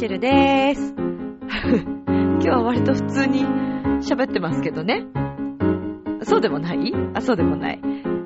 [0.00, 0.94] チェルでーす。
[2.08, 3.44] 今日は割と普通に
[4.00, 5.04] 喋ってますけどね。
[6.22, 6.94] そうでもない？
[7.12, 7.80] あ、そうでもない。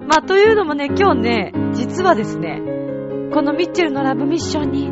[0.07, 2.63] まあ、というのもね、今日ね、実はですね、
[3.33, 4.89] このミッチェルのラブミッションに、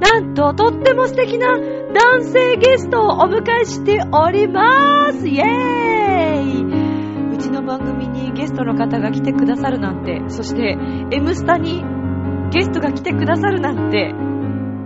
[0.00, 10.76] なんと、とっても素敵な男性ゲストをお迎えしておりまーすイェーイうちの番組にゲストの方が来てくださるなんて、そして、
[11.12, 11.84] M スタに
[12.50, 14.12] ゲストが来てくださるなんて、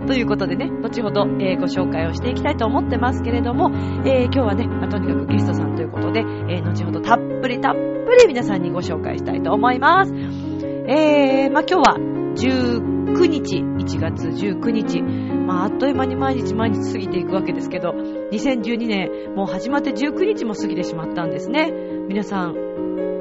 [0.09, 3.69] ということでね、後ほど、えー、ご紹介をしていきたいと思ってますけれども、
[4.07, 7.79] えー、今日はね、まあ、とにかくゲストさんということで、えー、後ほどたっぷりたっぷ
[8.19, 10.11] り皆さんにご紹介したいと思います。
[10.11, 11.97] えー、まあ、今日は
[12.33, 21.71] 19日、1月19日、まあ、あっという間に毎日毎日過ぎていくわけですけど、2012年、もう始まって19日も過ぎてしまったんですね。
[22.07, 22.68] 皆さん、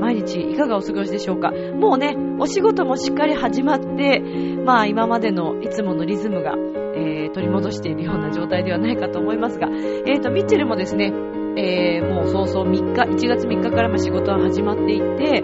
[0.00, 1.50] 毎日いかがお過ごしでしょうか？
[1.50, 4.20] もうね、お仕事もしっかり始まって、
[4.64, 6.54] まあ今までのいつものリズムが、
[6.94, 11.12] えー、取り戻しているような状態ではないかと思いますが、えーと、ミッチェルもですね、
[11.56, 15.42] えー、もう早々3日、1月3日からも仕事は始まっていて、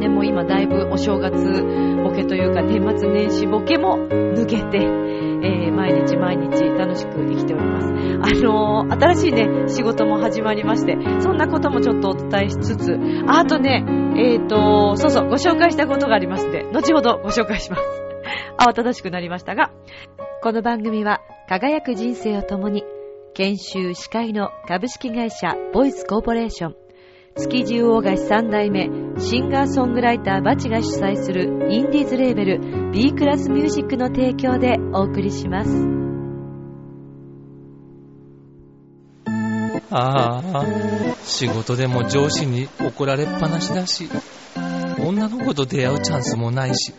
[0.00, 1.36] でも今だいぶお正月
[2.02, 5.11] ボケというか年末年始ボケも抜けて、
[5.42, 7.88] えー、毎日毎日楽しく生きております。
[7.88, 7.90] あ
[8.42, 13.84] のー、新しいね、仕事も始まりまして、そんなこともちょっとお伝えしつつ、あとね、
[14.16, 17.82] えーと、そうそう、ご紹介したことがありますので、後ほどご紹介します。
[18.58, 19.72] 慌ただしくなりましたが、
[20.42, 22.84] この番組は、輝く人生を共に、
[23.34, 26.76] 研修司会の株式会社ボイスコーポレーション、
[27.36, 35.70] 築地魚菓子三代目、シンガーソングライターバチが主催するインディーズレーベル B クラスミュージックの提供でお送りします。
[39.90, 40.66] ああ、
[41.24, 44.08] 仕事でも上司に怒られっぱなしだし、
[44.98, 46.92] 女の子と出会うチャンスもないし、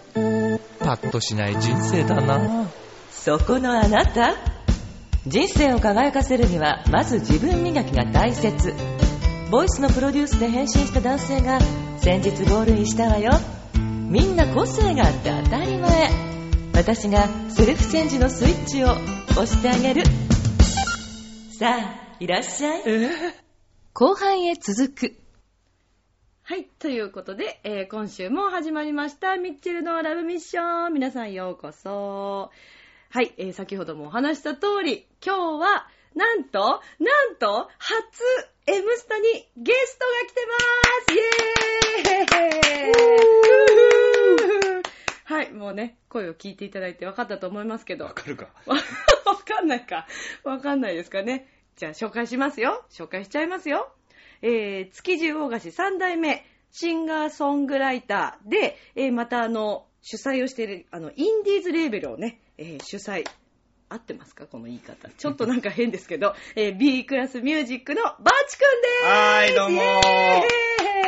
[0.79, 2.67] パッとしない人生だな。
[3.11, 4.35] そこのあなた
[5.25, 8.73] 人生を輝かせるには、まず自分磨きが大切。
[9.53, 11.59] ボイスのプロデュースで変身した男性が
[11.99, 13.33] 先日ゴールインしたわよ
[14.09, 16.09] みんな個性があって当たり前
[16.73, 18.93] 私がセルフチェンジのスイッチを
[19.33, 20.05] 押してあげる
[21.59, 22.83] さあいらっしゃい、
[23.93, 25.15] 後半へ続く
[26.41, 26.65] はい。
[26.79, 30.93] ということで、えー、今週も始まりました、ミッチェルのラブミッション。
[30.93, 32.49] 皆さんようこそ。
[33.11, 33.33] はい。
[33.37, 38.23] えー、先ほどもお話した通り、今日は、なんと、なんと、初、
[38.65, 39.23] M スタに
[39.57, 42.39] ゲストが来てまーすイェー
[44.79, 44.83] イ
[45.33, 48.05] はい、もうね、声を聞いていただいて分かったと思いますけど。
[48.05, 48.77] わかるかわ
[49.35, 50.07] かんないか。
[50.45, 51.49] わかんないですかね。
[51.75, 52.85] じゃあ紹介しますよ。
[52.89, 53.93] 紹介しちゃいますよ。
[54.41, 63.25] えー、築地魚菓子3代目、シンガーソングライターで、えー、またあの、主催をしている、あの、インディーズレーベルをね、えー、主催
[63.93, 64.45] 合ってますか？
[64.47, 65.09] この言い方。
[65.09, 68.15] ちょっとなんか変ですけど、 えー、B クラスミュージックのバー
[68.47, 70.43] チくんでーすはーい、どうもー。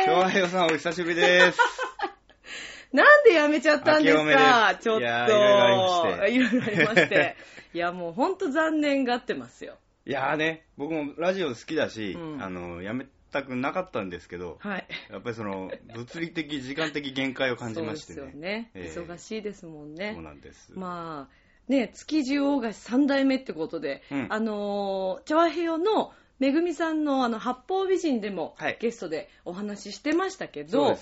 [0.06, 1.58] 京平洋さんお久しぶりです。
[2.92, 4.78] なんでやめちゃったんですか？
[4.80, 5.02] ちょっと。
[5.02, 5.88] いろいろありま
[6.22, 6.32] して。
[6.32, 7.36] いろいろありまして。
[7.74, 9.76] いや、もうほんと残念がってますよ。
[10.06, 14.86] いやーね、僕もラジオ好きだし、うん、あの、やめたくなかったんですけど、はい。
[15.10, 18.16] やっぱりその、物理的、時間的限界を感じましてね。
[18.20, 20.12] そうですよね、えー、忙しいですもんね。
[20.14, 20.72] そうなんです。
[20.76, 30.98] まあ、ね、築地大菓子三代目ってことで、うん、あのー、茶和平のめぐみさんのあの、八方美人でも、ゲストでお話ししてましたけど、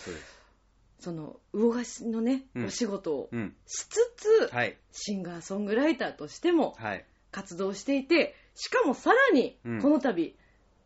[1.00, 3.30] その、魚菓子のね、うん、お仕事を
[3.66, 6.76] しつつ、はい、シンガーソングライターとしても、
[7.30, 10.36] 活動していて、しかもさらに、この度、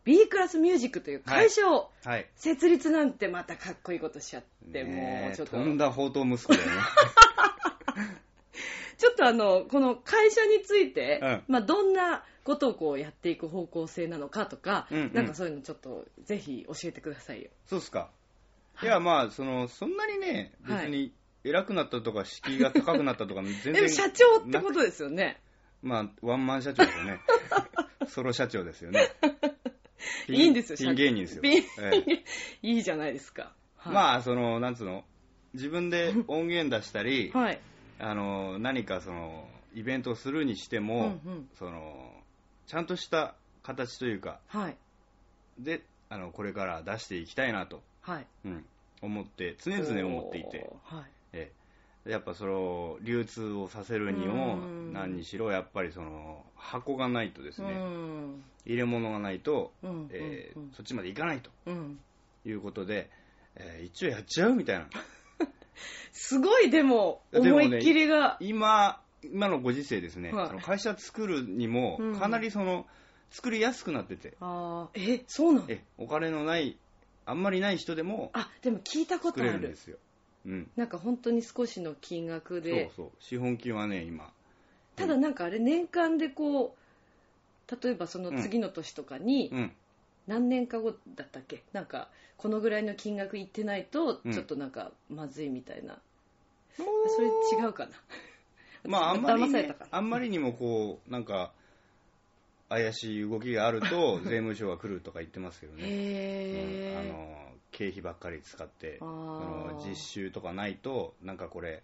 [0.05, 1.91] B クラスミュージックという会社を
[2.35, 5.59] 設立なんてまたかっこいいことしちゃって、もうちょっと。
[5.59, 6.73] とんだ宝刀息子だよね。
[8.99, 17.51] ちょっとあの、この会社について、うん、まあ、どんなことをこうやっていく方向性なのかとか、うんうん、なんかそういうのちょっとぜひ教えてくださいよ。
[17.67, 18.11] そうっすか。
[18.83, 21.13] いや、まあ、その、そんなにね、別に
[21.45, 23.73] 偉くなったとか、敷居が高くなったとか、 全然。
[23.73, 25.41] でも社長ってことですよね。
[25.83, 27.21] まあ、ワンマン社長ですよね。
[28.09, 29.09] ソロ社長ですよね。
[30.29, 31.43] いいんですよ、ピン芸人ですよ。
[31.43, 32.25] ピン、ええ、
[32.63, 33.53] いいじゃないですか。
[33.77, 35.05] はい、まあ、その、なんつうの、
[35.55, 37.61] 自分で音源出したり、はい、
[38.01, 42.13] あの何かそのイベントをするにしても、うんうん、その
[42.67, 44.77] ちゃんとした形というか、はい、
[45.59, 48.27] であのこれから出していきたいなと、はい。
[48.47, 48.65] うん、
[49.03, 51.53] 思って常々思っていて、はい、え
[52.07, 54.57] やっぱその流通をさせるにも
[54.93, 57.69] 何にしろやっぱりその箱がないとですね
[58.65, 61.99] 入れ物がないと、うんえー、そっちまで行かないと、うん、
[62.47, 63.11] いうことで、
[63.57, 64.87] えー、一応やっちゃうみたいな
[66.13, 72.87] すごいでも、思いっきりが、ね、今、今のご時世ですね、はい、その会社作るにも、かなりその、
[73.31, 74.35] 作りやすくなってて。
[74.41, 76.79] ああ、え、そうなのえ、お金のない、
[77.27, 79.53] あんまりない人でも、あ、でも聞いたことある。
[79.55, 79.99] るんですよ。
[80.47, 80.71] うん。
[80.77, 82.91] なんか本当に少しの金額で。
[82.97, 83.23] そうそう。
[83.23, 84.33] 資本金はね、今。
[84.97, 89.73] ただなんかあれ、年間でこう、例えばその次の年とかに、うん、
[90.29, 91.65] 何年か後だったっけ？
[91.73, 95.99] なんか、このぐらいの金額いってないと、ちょっとなんか、まずいみたいな。
[96.79, 97.27] うん、それ
[97.61, 97.93] 違うかな？
[98.85, 101.53] まあ、あんまり、ね、あんまりにもこう、なんか、
[102.69, 105.83] 怪しい動きがあると、 税務署が来るとか言ってますけどね。
[105.85, 111.83] へうん、あの、経費ばっかり使って、あの実習とかないと、なんかこれ、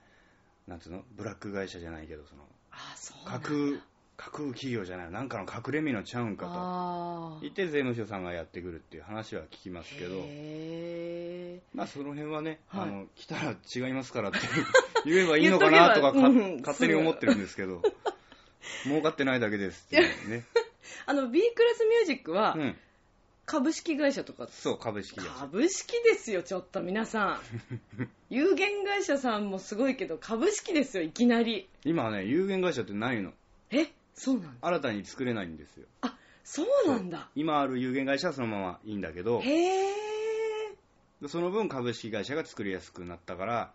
[0.68, 1.02] なんつうの？
[1.12, 3.54] ブラック会社じゃないけど、その、あそう架空、
[4.24, 7.38] 架空企業じゃない、なんかの隠れ身のちゃうんかと。
[7.42, 10.14] 言って税務署さんがやってくるっていう話は聞きますけど、
[11.74, 14.38] まあその辺はね、はい、あの 来たら違いますからって
[15.04, 17.82] 言えばいいのかなとかうん、 勝手に思ってるんですけど、
[18.84, 20.44] 儲かってないだけですってね。
[21.04, 22.56] あの B クラスミュージックは、
[23.44, 24.48] 株式会社とか。
[24.48, 25.30] そう株式会社。
[25.32, 27.40] 株式ですよちょっと皆さ
[27.98, 28.08] ん。
[28.30, 31.68] 有限会社さんもすごいけど株式ですよいきなり。
[31.84, 33.34] 今ね有限会社ってないの。
[33.70, 33.88] え？
[34.14, 35.86] そうなん新たに作れないんですよ。
[36.02, 37.28] あそうなんだ。
[37.34, 39.40] 今ある有限会社はそのままいいんだけど。
[39.40, 39.94] へえ
[41.26, 43.72] その分株式会社が作りやすくなったから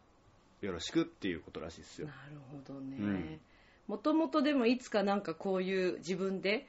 [0.61, 2.07] よろしくっていうことらしいですよ。
[2.07, 3.39] なるほどね。
[3.87, 6.67] もともとでもいつかなんかこういう自分で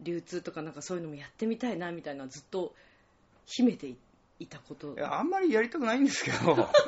[0.00, 2.74] 流通とかなんかそういうのもやってみたいなみたいなずっと
[3.46, 3.94] 秘めて
[4.38, 4.94] いたこと。
[4.94, 6.68] いやあんまりやりたくないんですけど。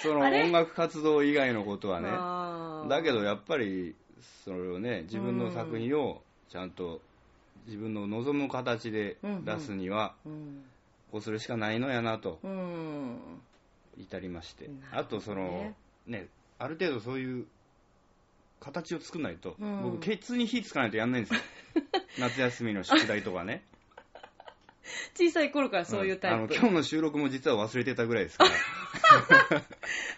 [0.00, 2.88] その音楽活動以外のことはね。
[2.88, 3.96] だけどやっぱり
[4.44, 7.00] それをね自分の作品をちゃんと
[7.66, 10.14] 自分の望む形で出すには
[11.12, 12.38] こうするしかないのやなと
[13.98, 15.74] 至りまして、あとその
[16.06, 16.28] ね
[16.58, 17.46] ある程度そういう
[18.60, 21.40] 形を作んないと、僕ケツに火つかないとやんないんですよ。
[22.18, 23.62] 夏休みの宿題とかね。
[25.14, 28.50] 小さい頃からそういうタイプ、うん、あの今日の収録も実は忘れてたぐらいですから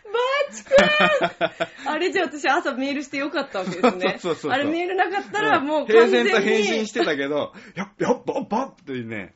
[0.50, 4.18] バチ君あれじゃあ私朝メールしてよかったわけですね。
[4.20, 6.30] そうそうそうあれメールなかったらもう完全に。
[6.30, 9.34] 平然と返信してたけど、やっぱ、やっぱ、ばってね。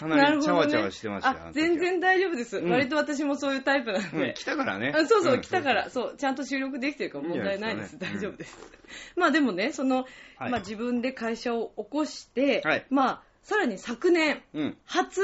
[0.00, 4.28] かなりチャワチャワしてましたよ、ね、全然大丈夫です、うん、割と私もそういうタイプなんで。
[4.28, 4.94] うん、来たからね。
[5.06, 7.94] そうそう、来たから、そう、ちゃんと収録できてるから問題ないです。
[7.94, 8.58] いいですね、大丈夫です。
[9.16, 10.06] まあでもね、その、
[10.38, 14.42] はい、まあ自分で会社を起こして、はい、まあ、さらに昨年、
[14.84, 15.20] 初、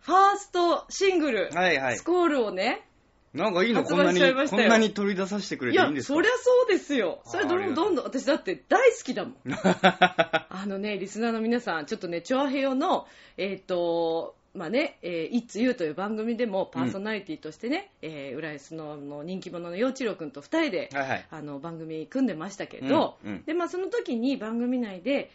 [0.00, 2.86] ファーストシングル、はいはい、スコールをね、
[3.34, 3.84] なんかいいの？
[3.84, 6.14] こんなに、こんなに取り出させてくれていいんですか？
[6.14, 7.20] いや、そりゃそうですよ。
[7.24, 9.34] それどんどんどんどん、私だって大好きだもん。
[9.52, 13.06] あのね、リスナーの皆さん、ちょっとね、チョアヘヨの、
[13.36, 25.30] えっ、ー、と、まあね、えー、It's You という番組でもパーソナリティとしてね、うん、えー、浦安のの人気者の陽一郎君と2人で、はいはい、あの番組組んでましたけど、うんうん、でまあ、その時に番組内で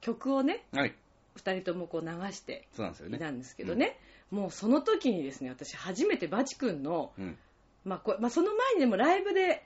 [0.00, 0.94] 曲をね、はい、
[1.36, 3.96] 2人ともこう流していたんですけどね、
[4.30, 7.36] もうその時にですね私初めてバチ君の、うん。
[7.84, 9.64] まあこまあ、その前にでもライブで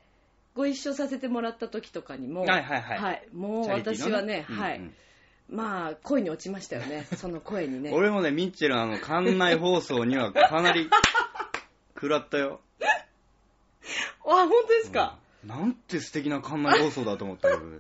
[0.55, 2.99] ご一緒させてもらった時とかにも、はいはいはい。
[2.99, 4.47] はい、もう私はね、ね。
[4.49, 4.87] はい、うんう
[5.55, 7.91] ん、まあ恋に落ちましたよね その声にね。
[7.93, 10.91] 俺もねミッチェルあの館内放送にはかなり
[11.95, 12.61] 食らったよ。
[14.23, 17.79] あ本当ですか、うん、なんて素敵な館内放送だと思ったけどね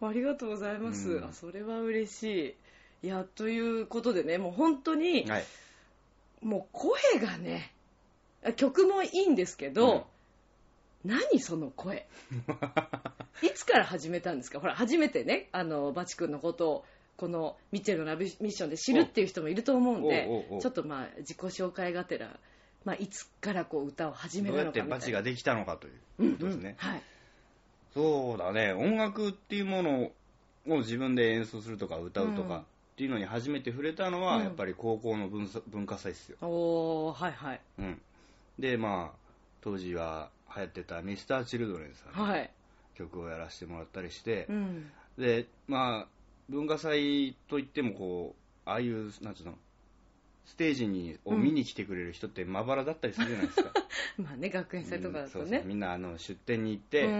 [0.00, 2.54] ありがとうございます、うん、あそれは嬉し
[3.02, 3.06] い。
[3.06, 5.44] いやということでねもう本当に、はい
[6.42, 7.72] もう声がね、
[8.56, 10.06] 曲もいいんですけど、
[11.04, 12.06] うん、何その声？
[13.42, 14.60] いつから始めたんですか？
[14.60, 16.84] ほら、初めてね、あの、バチ君のことを、
[17.16, 20.28] このミッチェルのラブミッションで知るっていう人もいると思うんで、
[20.60, 22.38] ちょっとまあ、自己紹介がてら、
[22.84, 25.90] まあ、いつからこう歌を始めたのかどうやってバチができたのかとい
[26.28, 26.76] うことですね。
[26.80, 27.02] うんうん、はい。
[27.94, 30.12] そうだね、音楽っていうもの
[30.68, 32.64] を自分で演奏するとか歌うとか、
[32.98, 36.36] っていうのに初めて触れたのは、やっぱり高校の文文化祭ですよ。
[36.40, 37.60] おはいはい。
[37.78, 38.00] うん。
[38.58, 39.18] で、まあ、
[39.60, 42.46] 当時は流行ってたミスターチルドレンさんの
[42.96, 46.06] 曲をやらせてもらったりして、うん、で、まあ、
[46.48, 48.34] 文化祭といってもこ
[48.66, 49.54] う、ああいう、なんつうの、
[50.46, 53.70] ステージにを見に来てくれる人ってまばらだったりするじゃないですか。
[54.18, 55.44] まあね、学園祭とかだとね。
[55.44, 57.10] うん、そうそうみんなあの出店に行って、う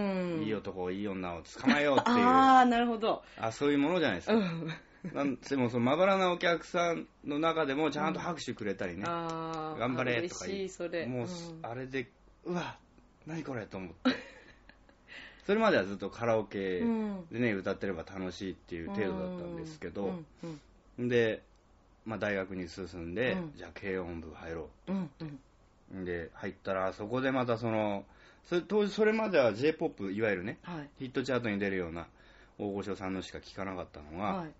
[0.40, 2.16] ん、いい男、いい女を捕まえようっていう。
[2.16, 3.22] ああ、なるほど。
[3.36, 4.34] あそういうものじゃないですか。
[4.34, 4.72] うん
[5.14, 11.28] なんでもそのまばらなお客さんの中でもちゃんと拍手くれたりね、うん、頑張れとか言うもう、
[11.62, 12.10] あれで
[12.44, 12.78] うわ
[13.26, 14.10] 何これと思って。
[15.46, 16.84] それまではずっとカラオケで
[17.38, 20.22] ね、歌ってれば楽しいっていう程度だったんですけど、
[20.98, 21.42] で、
[22.04, 25.24] まあ、大学に進んで、じゃあ軽音部入ろうって、
[26.04, 28.04] で入ったらそこでまたその
[28.48, 32.06] それ当時それまでは J-POP いわゆるね、はい、ヒットチャートに出るような
[32.58, 34.50] 大御所さんのしか聞かなかったのが、はい、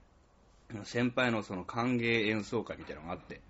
[0.85, 3.41] 先輩のその歓迎演奏会みたいなのがあって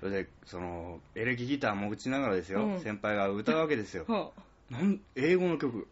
[0.00, 4.32] それでそのエレキギターも打ちながらですよ、うん、先輩が歌うわけですよ。
[4.70, 5.88] なん英語の曲。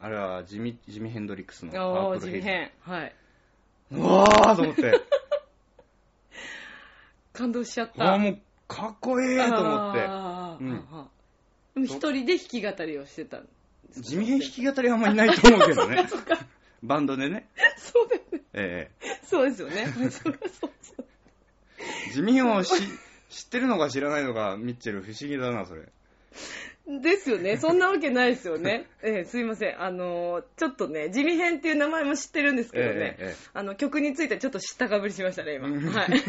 [0.00, 2.90] あれはジミジミ・ヘンドリックスのパープルヘイズ。
[2.90, 3.14] はい。
[3.92, 5.00] うわーと思って。
[7.32, 8.14] 感動しちゃった。
[8.14, 8.38] あもう
[8.68, 10.04] かっこいいと思って、
[11.74, 13.40] うん、一人で弾き語りをしてた
[13.96, 16.06] 地味に弾き語りはあんまりいないと思うけどね
[16.82, 19.86] バンドでね そうですねええそうですよね
[22.12, 22.74] 地味をし
[23.28, 25.88] 知ってるのか知らないのかミッチェル不思議だなそれ
[26.88, 27.58] ですよね。
[27.58, 28.86] そんなわけないですよね。
[29.02, 29.82] ええ、すいません。
[29.82, 35.68] あの、ちょっとね、地味編っていう名前も知ってるんですけどね、ええ、あの、曲についてちょっと知ったかぶりしましたね、今。
[35.68, 36.08] はい。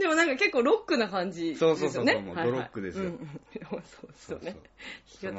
[0.00, 1.78] でもなんか結構ロックな感じですよね。
[1.78, 3.12] そうそうそう、もうドロックですよ。
[3.60, 3.82] そう
[4.16, 4.56] そうね。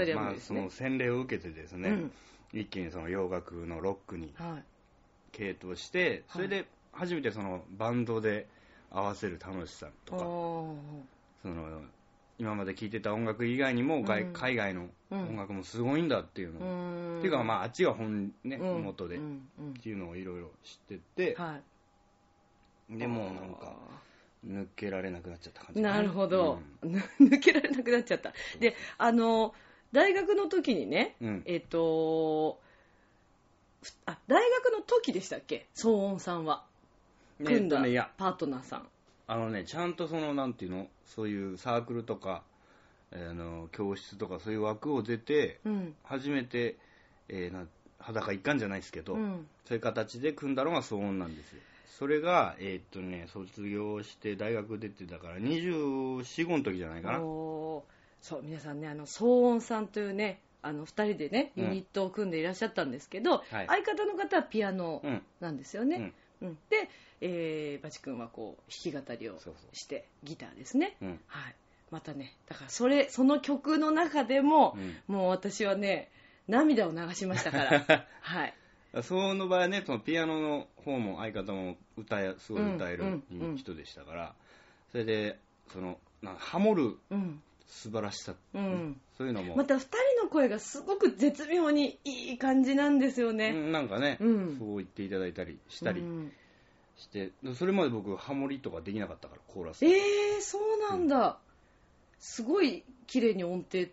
[0.05, 0.59] りは無理ですね。
[0.59, 2.11] まあ、その洗礼を受けてですね、うん、
[2.53, 4.33] 一気にその洋楽のロックに
[5.31, 8.47] 系統して、それで初めてそのバンドで
[8.91, 11.81] 合わせる楽しさとか、その
[12.39, 19.19] 今まで聴いてた音楽以外にも、うん、海外の音楽もすごいんだっていうのを、うん、っていうかまああっちが本ね、うん、元で、っ
[19.81, 21.57] ていうのをいろいろ知ってって、は
[22.89, 23.75] い、でもなんか
[24.47, 26.01] 抜けられなくなっちゃった感じな。
[26.01, 28.33] るほど、うん、 抜けられなくなっちゃった。
[28.59, 29.53] であの
[29.91, 32.59] 大学の時にね、うん、えっ、ー、と
[34.05, 35.67] あ大学の時でしたっけ？
[35.75, 36.63] 騒音さんは。
[37.43, 38.87] 組んだ、ね、パートナーさん。
[39.27, 40.87] あのねちゃんとそのなんていうの？
[41.05, 42.43] そういうサークルとか、
[43.11, 46.77] えー、の教室とかそういう枠を出て、うん、初めて、
[47.29, 47.65] えー、な
[47.99, 51.61] 裸一貫じゃないですけど、うん、そういう形で組んだのが騒音なんですよ。
[51.99, 57.19] それが、えー、っとね、卒業して大学出てたから24、5の時じゃないかな。
[58.21, 65.01] そう、皆さんね、あの、騒音さんというね、あの、二人でね、ユニットを組んでいらっしゃったんですけど、うん相方の方はピアノ
[65.39, 66.13] なんですよね。
[66.41, 66.89] うん、うん、で、
[67.21, 69.39] えー、バチ君はこう、弾き語りを
[69.73, 70.97] してギターですね。
[71.27, 71.55] はい。
[71.91, 76.09] またね、だからそれ、その曲の中でも、もう私はね、
[76.47, 78.53] 涙を流しましたから、 はい。
[79.03, 83.21] その場合はね、そのピアノの方も相方も歌え、すごい歌える
[83.57, 84.35] 人でしたから、
[84.91, 85.39] それで、
[85.71, 86.97] その、なハモる
[87.69, 89.55] 素晴らしさ、うん、そういうのも。
[89.55, 93.53] また二人の声がすごく絶妙にいい感じなんですよね。
[93.53, 96.03] なんかね、うん、そう言っていただいたりしたり
[96.97, 99.85] して、それまで僕、ハモリとかできなかったから、コーラス。
[99.85, 101.37] えー、そうなんだ。
[102.19, 103.85] すごい綺麗に音程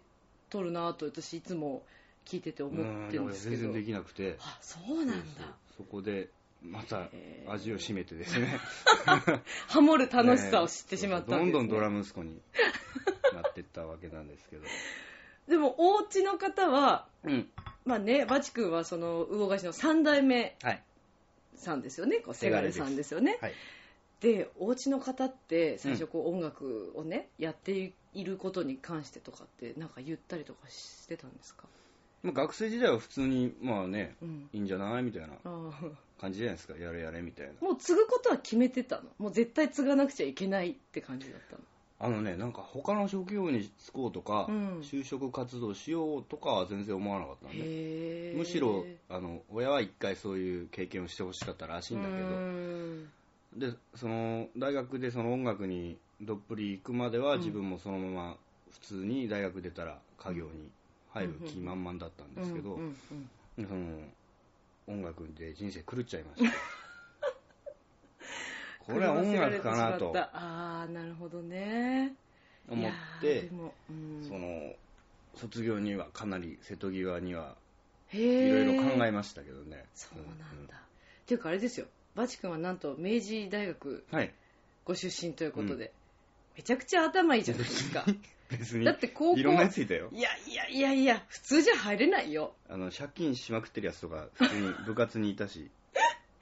[0.48, 1.82] 取るなと私いつも
[2.24, 2.76] 聞いてて思っ
[3.10, 3.62] てるんですけど。
[3.62, 4.36] 全然できなくて。
[4.40, 5.54] あそうなんだ。
[5.76, 6.30] そこで
[6.62, 7.08] また
[7.48, 8.58] 味を占めてですね。
[9.68, 12.34] ハモる楽しさを知ってしまったんです、ね、どんどんドラム息子に。
[12.34, 12.40] な
[13.56, 14.62] っていったわけなんですけど。
[15.48, 17.48] でもお家の方は、うん、
[17.84, 20.56] まあねバチ君はその魚菓子の3代目
[21.54, 23.52] さんですよね、はい、せがれさんですよね、はい、
[24.20, 31.64] でお家の方って最初こう音楽をね、うん、やっていることに関してとかってなんか言ったりとかしてたんですか？
[32.22, 35.28] まあ、学生時代は普通にまあね、うん、いいんじゃないみたいな
[36.20, 36.76] 感じじゃないですか。
[36.76, 37.52] やれやれみたいな。
[37.60, 39.02] もう継ぐことは決めてたの？
[39.18, 41.62] もう絶対継がなくちゃいけないって感じだったの？
[41.98, 53.16] あのねなんか他の職業に就こうとか、うん、就職活動しようとかは全然思わなかったんでむしろあの親は一回そういう経験をしてほしかったらしいんだけど。
[53.56, 58.36] でその大学でその音楽にどっぷり行くまでは自分もそのまま
[58.70, 60.68] 普通に大学出たら家業に
[61.12, 62.78] 入る気満々だったんですけど、
[63.56, 63.68] その
[64.86, 66.50] 音楽で人生狂っちゃいました
[68.86, 72.14] これは音楽かなとああなるほどね
[72.68, 73.50] 思って、
[73.90, 74.72] うん、その
[75.34, 77.56] 卒業にはかなり瀬戸際には
[78.12, 80.68] いろいろ考えましたけどねそうなんだ、うん、っ
[81.26, 84.04] ていうかあれですよバチ君はなんと明治大学
[84.84, 85.90] ご出身ということで、はいうん、
[86.58, 88.04] めちゃくちゃ頭いいじゃないですか
[88.48, 88.84] 別に。
[88.84, 89.40] だって高校。
[89.40, 90.08] いろんなやついたよ。
[90.12, 92.54] いやいやいやいや、普通じゃ入れないよ。
[92.68, 95.70] あの、借金しまくってるやつとか、普通に部活にいたし。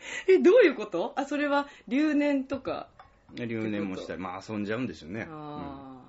[0.28, 1.12] え、どういうこと？
[1.16, 2.88] あ、それは留年とか。
[3.34, 5.26] 留年もしたり、まあ遊んじゃうんでしょうね。
[5.28, 6.02] あ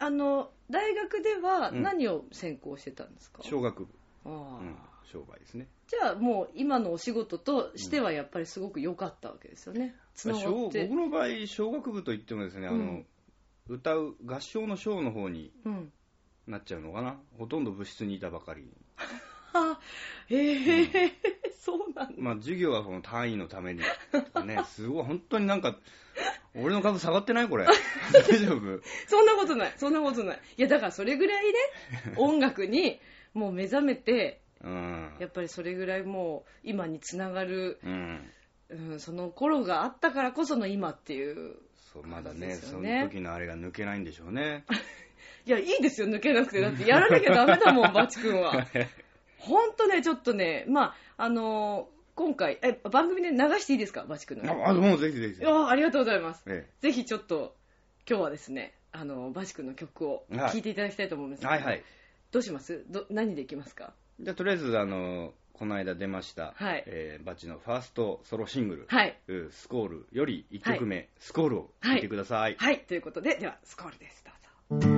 [0.00, 3.94] うん、あの、大学では何を専攻してたんですか、小学部。
[4.24, 5.68] ああ、うん、商売ですね。
[5.88, 9.94] じゃあもう今のお仕事としてはやっぱりすごく良かったわけですよね。
[10.24, 10.32] うん、
[10.88, 13.04] 僕の場合、小学部といってもですね、あの、
[13.68, 15.52] 歌う合唱のショーの方に
[16.46, 18.62] なっちゃうのかな、ほとんど部室にいたばかり。
[20.30, 20.36] に。
[20.36, 21.12] へえ、うん、
[21.68, 22.08] そうなんだ。
[22.16, 25.76] まあ授業はその単位のためにね、 すごい本当になんか、
[26.54, 27.66] 俺の株下がってないこれ。
[28.12, 28.80] 大丈夫？
[29.06, 29.74] そんなことない。
[29.76, 30.40] そんなことない。
[30.56, 31.52] いや、だからそれぐらいね、
[32.16, 32.98] 音楽に
[33.34, 38.32] もう目覚めて、うん、やっぱりそれぐらいもう今につながる、うん、
[38.70, 41.56] うん、その頃があったからこその今っていう、
[41.92, 44.64] そうまだねその時のあれが抜けないんでしょうね
[45.46, 48.66] いやいいですよ抜けなくてだってやらなきゃダメだもんバチ君は
[49.38, 54.68] 本当ねちょっとねまああのー今回、え、番組で流していいですか、バチ君の？
[54.68, 55.46] あ、もうぜひぜひ。
[55.46, 56.42] あありがとうございます。
[56.48, 57.54] ええ、ぜひちょっと、
[58.10, 61.82] 今日はですね、あの、バチ君の曲を聴いていただきたいと思うんですはい、はいはい
[62.32, 62.84] どうします？
[62.88, 63.92] ど何でいきますか？
[64.18, 69.16] じゃあ、とりあえず、あの、この間出ました、はいえー、バチのファーストソロシングル、はい、
[69.52, 72.54] スコールより1曲目、はい、スコールを聴いてください、はい。
[72.56, 74.24] はい、ということで、では、スコールです。
[74.70, 74.97] どうぞ。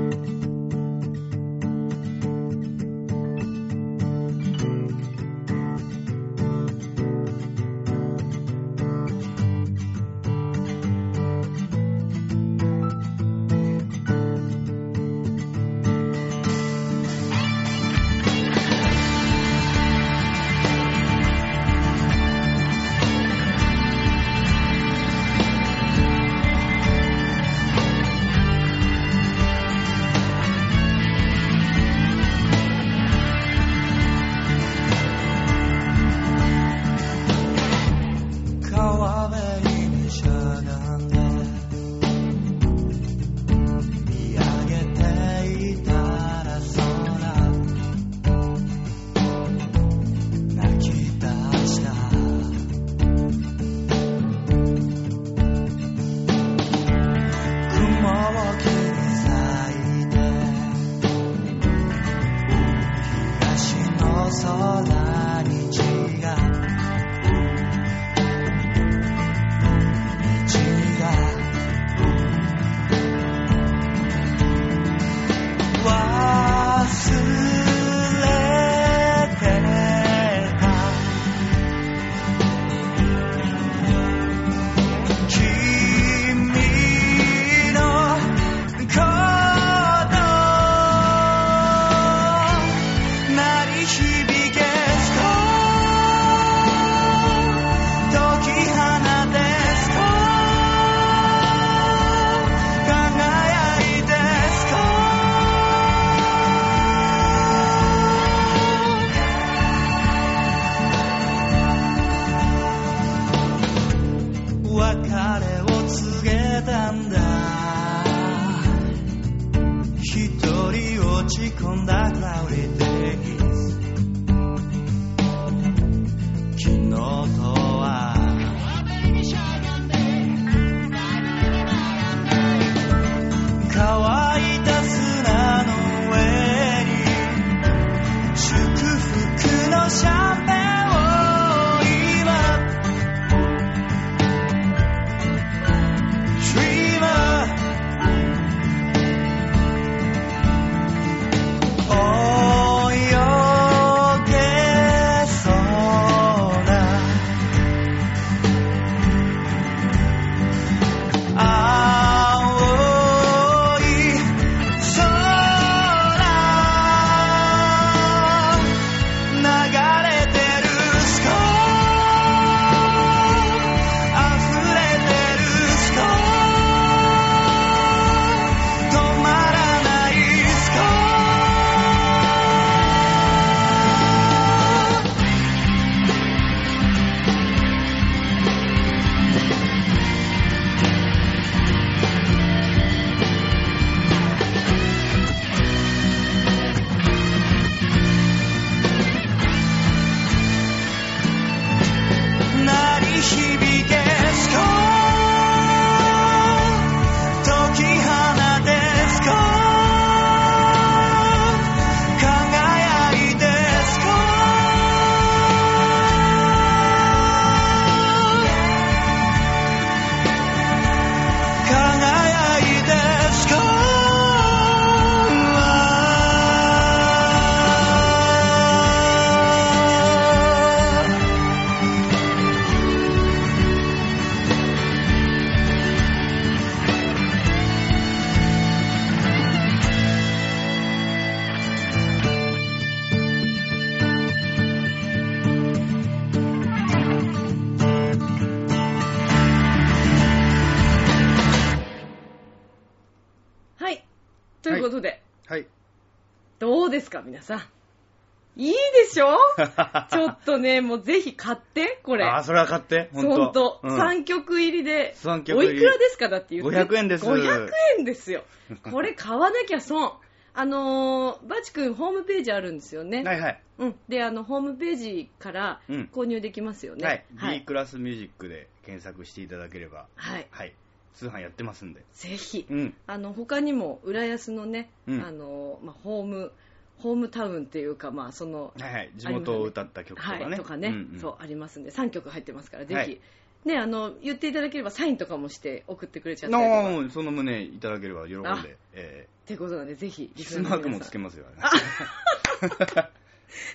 [260.61, 262.25] ね、もうぜひ買って、これ。
[262.25, 263.11] あー、それは買って。
[263.13, 263.37] ほんと。
[263.37, 265.15] ほんと、うん3曲入りで。
[265.17, 266.77] 三曲入りおいくらですかだって言って。
[266.77, 268.45] 500円です500円ですよ。
[268.91, 270.13] これ買わなきゃ損。
[270.53, 273.23] あのー、バチ君ホームページあるんですよね。
[273.23, 273.63] はいはい。
[273.79, 273.95] うん。
[274.09, 277.07] で、あの、ホームページからうん購入できますよね。
[277.07, 277.25] はい。
[277.37, 277.61] は B い。
[277.63, 280.47] クラスミュージックで検索していただければ、はい。
[280.51, 280.75] はい。
[281.15, 282.05] 通販やってますんで。
[282.15, 282.67] ぜひ。
[282.69, 282.95] うん。
[283.07, 286.53] あの、他にも、浦安のね、うんあのー、まあ、ホーム、
[287.01, 289.11] ホームタウンっていうか、まあ、その、はいはい。
[289.17, 290.45] 地元を歌った曲とかね。
[290.45, 293.21] はい、とかね、うんうんそう、ありますんで、3曲入ってますから、ぜひ、はい
[293.65, 301.57] ね、あの、言っていただければ、サインとかもして送ってくれちゃったりとその旨いただければ喜んあで、えてことなんで、ぜひ、ー、キスマークもつけまますよね。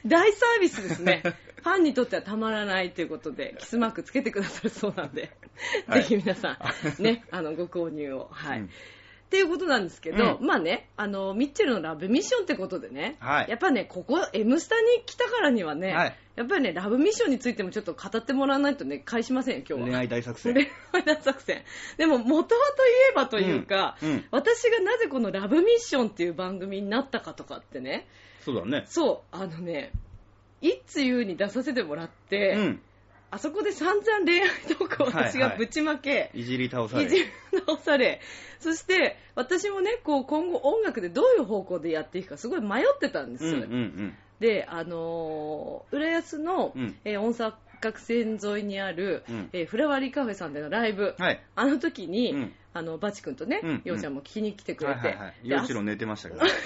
[0.06, 1.22] 大サービスですね。
[1.62, 5.32] ファンにとってはたまらないということで、キスマークつけてくださるそうなんで、
[5.88, 6.60] はいぜひ皆さ
[7.00, 8.30] ん、ね、あの、ご購入を。
[8.32, 8.60] はい。
[8.62, 8.70] うん
[9.36, 19.88] っていうことなんですけど、うまあね、あの、ミッチェルのラブミッションってことでね、はいやっぱね、ここ、M スタに来たからにはね、はいやっぱりね、ラブミッションについてもちょっと語ってもらわないとね、返しませんよ、今日は。
[19.88, 20.54] 恋愛大作戦。
[20.54, 21.64] 恋愛大作戦。
[21.98, 28.08] でも、元はといえばというか、うんうん私がなぜこのラブミッションっていう番組になったかとかってね、
[28.44, 28.86] そうだね。
[28.88, 29.92] そう、あのね、
[30.62, 32.82] いつゆうに出させてもらって、うん。
[33.36, 37.26] あそこで散々恋愛トークを私がぶちまけ、いじり倒されいじり
[37.68, 38.22] 直され、
[38.62, 43.52] そして私もね、こう今後音楽でどういう方向でやっていくかすごい迷ってたんですよ。
[43.52, 44.16] うんうんうん。
[44.40, 51.44] で、あのー浦安の、うんえー音楽学線沿いにある、うんえーフラワーリーカフェさんでのライブ、はい。
[51.58, 55.48] あの時に、うんあのバチ君とね、うんようちゃんも聞きに来てくれて、はいはいはい。
[55.48, 56.42] でようちろ寝てましたけど。
[56.42, 56.58] 叩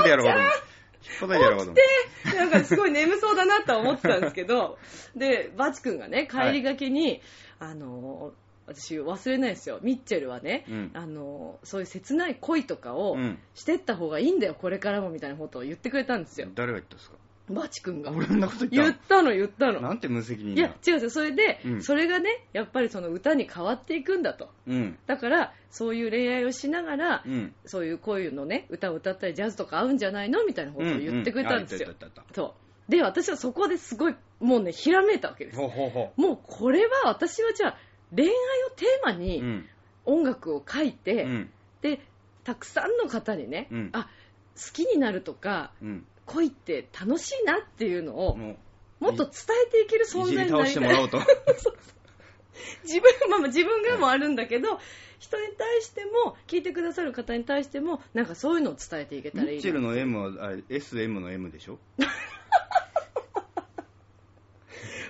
[0.00, 0.75] いてやろうかと思って。
[1.08, 2.36] 引っ叩いて。
[2.36, 4.78] なんかすごい眠そうだなとは思ってたんですけど、
[5.16, 7.20] で、バチ君がね、帰りがけに、
[7.58, 9.78] あのー私忘れないですよ。
[9.82, 16.48] ミッチェルはね、うんあのーそういう切ない恋とかをうんしてった方がいいんだよ、これからもみたいなことを言ってくれたんですよ。
[16.54, 17.16] 誰が言ったんですか？
[17.48, 18.10] バチ君が。
[18.10, 19.74] 俺んなこと言言っったの、言ったの。
[19.74, 24.50] たのなんて無責任いやな。、違う違う、それで、うんそれがね、やっぱりその歌に変わっていくんだと。
[24.66, 24.98] うん。
[25.06, 27.54] だから、そういう恋愛をしながら、うん。
[27.64, 30.44] そういう恋のね、歌を歌ったり、ジャズとか合うんじゃないの？
[30.44, 31.88] みたいなことを言ってくれたんですよ。
[31.88, 32.54] ううあ言った言った言っそ
[32.88, 32.90] う。
[32.90, 35.56] で、私はそこですごい、もうね、ひらめいたわけです。
[35.56, 37.78] たほうほうほもうこれは私はじゃあ、
[38.14, 38.34] 恋愛を
[38.76, 39.18] テーマう。
[39.20, 39.68] にうん。
[40.04, 41.50] 音楽を書いて、うん。
[41.82, 42.00] で、
[42.44, 44.08] たくさんの方にね、うんあ、
[44.54, 46.06] 好きになるとか、うん。
[46.26, 48.56] 恋って楽しいなっていうのを、も
[49.00, 49.32] もっと伝
[49.68, 50.60] えていけるう、存在になりたい。
[50.60, 51.18] 倒してもらおうと。
[52.84, 54.80] 自分、まあまあ自分がもあるんだけど、
[55.18, 61.78] 人に対しても、聞いてくださる方に対しても、なんかそういうのを伝えていけたらいいなミッチェルの M は、SM の M でしょ？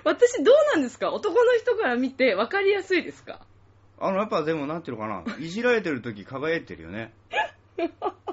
[0.03, 1.11] 私どうなんですか？
[1.11, 3.45] 男の人から見て分かりやすいですか？
[3.99, 7.13] あの、やっぱでも、なんていうのかな、いじられてる時輝いてるよね。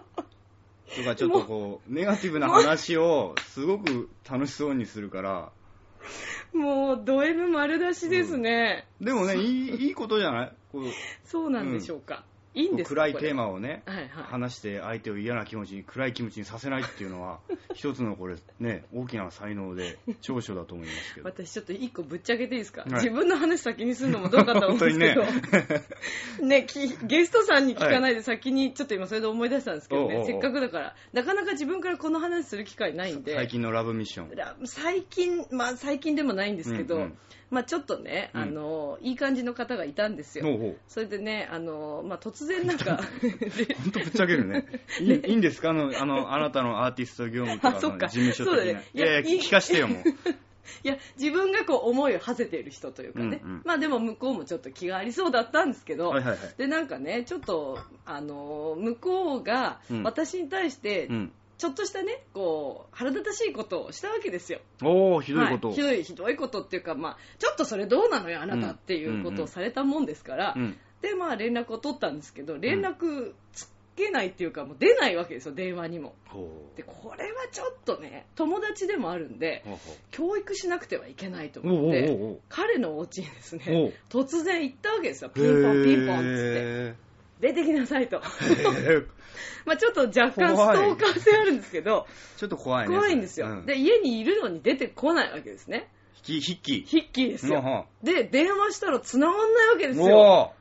[0.97, 5.51] とか、ちょっとこう、ネガティブな話を、すごく楽しそうにするから、
[6.53, 8.87] もう、ド M 丸出しですね。
[9.01, 10.53] でもね、いい、いいことじゃない？
[10.71, 10.85] こう
[11.25, 12.25] そうなんでしょうか。
[12.55, 13.45] いいんですか暗いテーマ。
[13.45, 14.09] マをね、はいはい。
[14.09, 17.41] 話して相手を嫌な気持ちに、暗い気持ちにさせないっていうのは、
[17.75, 21.29] 一つのこれ、ね、大きな才能で、長所だと思いますけど。
[21.29, 25.25] 私ちょっと一個ぶっちゃけていいですか、はい自分の話先にするのもどうかと思うんですけど、
[26.39, 34.37] 本ね きゲストさんに聞かないで先にちょっと今それで思い出したんですけどね、おうおうおうせっかくだから、なかなか自分からこの話する機会ないんで、最近のラブミッション。
[34.37, 37.19] ラ最近、まあ最近でもないんですけど、うんうん
[37.51, 40.45] まあちょっとね、うんあの、いい感じの方がいたんですよ。
[40.45, 40.77] ほうほう。
[40.89, 42.97] それでね、あの、まあ突然なんか、
[43.83, 44.67] 本当ぶっちゃけるね。
[45.01, 45.71] いいいいんですか？
[45.71, 48.59] あの、あの、あなたのアーティスト業務とかあそっかの事務所的な。
[48.59, 50.05] そうだねいやいや、いやいい聞かしてよ、もう。
[50.83, 56.39] いや、自分がこう思いを馳せている人というかね、うんうんまあでも向こうもちょっと気がありそうだったんですけど、はいはいはい。
[56.57, 61.33] で、なんかね、ちょっと、あの、向こうがうん私に対してう、ん。
[61.59, 64.61] ちょっとしたね、こう、腹立たしいことをしたわけですよ。
[64.83, 65.71] おー、ひどいことを。
[65.71, 70.77] はひどい、ひどいことっていうか、まあ、ちょっとそれどうなのよ、あなたっていうことをされたもんですから、うん。
[71.03, 76.15] で、まあ連絡を取ったんですけど、連絡つけないっていうか、もう出ないわけですよ、電話にも。
[76.77, 79.65] で、これはちょっとね、友達でもあるんで、
[80.11, 85.31] 教育しなくてはいけないと思って、おうおう彼のお家にですおねう、突然行ったわけですよ。
[85.31, 87.04] ピンポンピンポンっつって。
[87.49, 88.19] へ出てきなさいと。
[88.19, 89.07] ー
[89.67, 92.95] まあちょっと若干ストーカー性あるんですけど、ちょっと怖いね。
[92.95, 95.89] 怖いんですよ、うんで、家にいるのに出てこないわけですね。
[96.23, 96.83] 筆記、筆記。
[96.87, 97.63] ヒッキーですよ。
[97.63, 100.53] ので、電話したら繋がんないわけですよ。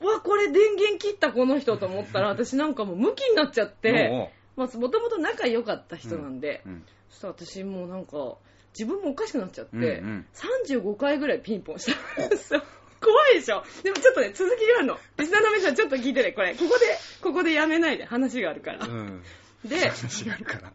[0.00, 6.84] わ、これ電源切ったこの人と思ったら、 私なんかもうムキになっちゃって、もまあ、もともと仲良かった人なんで、うん。
[7.10, 8.36] そしたら私もうなんか、
[8.78, 12.62] 自分もおかしくなっちゃって、うんうん35回ぐらいピンポンしたんですよ。
[13.00, 14.98] 怖いでしょでもちょっとね、続きがあるの。
[15.18, 16.54] リスナーの皆さんちょっと聞いてね、これ。
[16.54, 18.86] ここで、ここでやめないで、話があるから。
[18.86, 19.22] うん。
[19.64, 20.72] で、話があるから。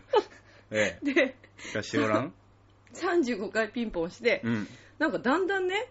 [0.70, 1.04] ええ。
[1.04, 2.32] で、聞かしてごらん。
[2.94, 5.90] 35回ピンポンして、うん、なんかだんだんね、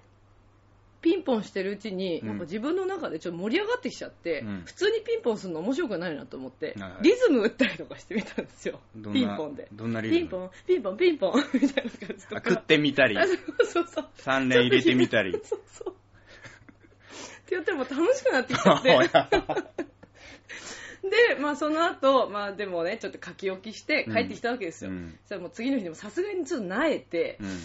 [1.08, 8.80] ピンポンしてるうちに、なんか自分の中でちょっと盛り上がってきちゃって、うん、普通にピンポンするの面白くないなと思って、はいリズム打ったりとかしてみたんですよ。
[9.13, 9.70] ピンポンで。
[9.72, 10.20] どんなリズム？
[10.20, 12.41] ピンポン、ピンポン、ピンポン、みたいな感じとか。
[12.50, 13.15] 食ってみたり。
[13.72, 14.06] そうそう。
[14.17, 15.32] 3連入れてみたり。
[15.43, 15.93] そうそう。
[15.93, 15.93] っ
[17.46, 18.89] て言ったらもう楽しくなってきちゃって。
[21.10, 24.91] で、まあその後、まあでもね、ちょっと書き置きして帰ってきたわけですよ。
[24.91, 27.58] うん、そもう次の日でもさすがにちょっと慣れて、うん、いや、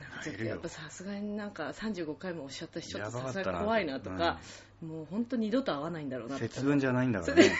[0.00, 3.10] なんかちょっとやっぱさすがになんか35回もおっしゃったし、ちょっと。
[3.10, 4.38] さすがに怖いなとか、
[4.82, 7.52] うん、もう本当二度と会わないんだろうな節分じゃないんだからね。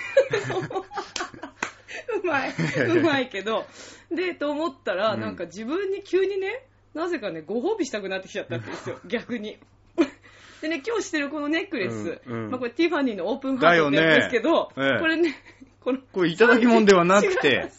[2.23, 2.55] うまい、
[2.99, 3.67] うまいけど。
[4.11, 6.64] で、と思ったら、なんか自分に急にね、
[6.95, 9.59] なぜかね、ご褒美したくなってきちゃったんですよ、逆に。
[10.61, 15.37] でね、今日してるこのネックレス、うんうん、まあ、これティファニーのオープンハートってやつですけど、ねええ、これね、
[15.81, 17.71] この、これいただき物ではなくて、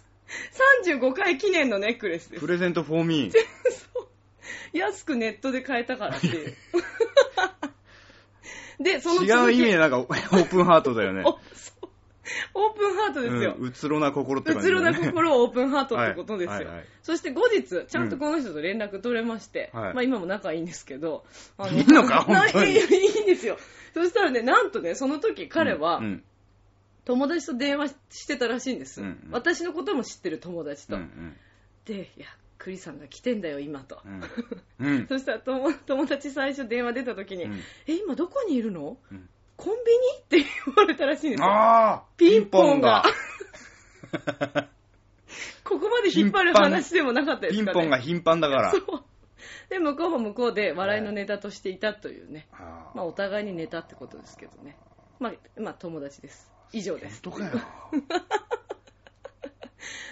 [0.89, 2.41] 35回記念のネックレスです。
[2.41, 3.35] プレゼントフォーミー。
[4.73, 6.55] 安くネットで買えたからっていう。
[8.83, 11.23] で、その違う意味でなんかオープンハートだよね。
[11.25, 11.37] オー
[12.53, 13.55] プンハートですよ。
[13.59, 16.51] うつろな心って感じ、ね、うつろな心をオープンハートってことですよ。
[16.51, 21.25] はいはいはい、そして後日、ちゃんとこの人と連絡取れまして、うん、まあ今も仲いいんですけど。
[21.71, 22.21] いいのか？
[22.27, 22.71] 本当に。
[22.71, 23.57] いいんですよ。
[23.93, 26.23] そしたらね、なんとね、その時彼は、うんうん。
[27.09, 31.35] 友達と電話してたらしいんです、うんうん、私のことも知ってる友達と、うんうん、
[31.85, 32.27] でいや
[32.59, 34.21] 栗さんが来てんだよ今と、うん。
[34.85, 35.73] うん、そしたら友
[36.05, 38.97] 達最初電話出た時に、うん、え今どこにいるの、
[39.59, 40.41] コンビニ？
[40.41, 41.47] って言われたらしいんですよ。
[41.49, 43.03] ああピンポンが。
[45.65, 47.65] ここまで引っ張る話でもなかったですかね。
[47.65, 48.71] ピンポンが頻繁だから。
[48.71, 48.81] そう。
[49.69, 52.47] で、向こうも向こうで笑いのネタとしていたというね。
[52.51, 54.77] はい、まあ、お互いにネタってことですけどね。
[55.19, 56.49] まあ、まあ、友達です。
[56.71, 57.21] 以上です。
[57.23, 57.61] 本当かよ。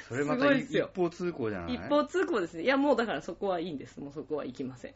[0.10, 1.76] それまた一方通行じゃない？
[1.76, 2.64] 一方通行ですね。
[2.64, 4.00] いや、もうだからそこはいいんです。
[4.00, 4.94] もうそこは行きません。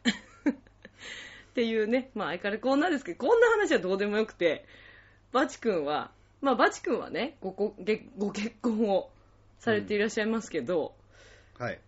[1.52, 4.64] っていうね、まあ相変わらずこんなですけど、こんな話はどうでもよくて、
[5.32, 6.10] バチ君は、
[6.40, 7.74] まあバチ君はね、ごご
[8.16, 9.10] ご結婚を
[9.58, 10.94] されていらっしゃいますけど、
[11.60, 11.80] うん、はい。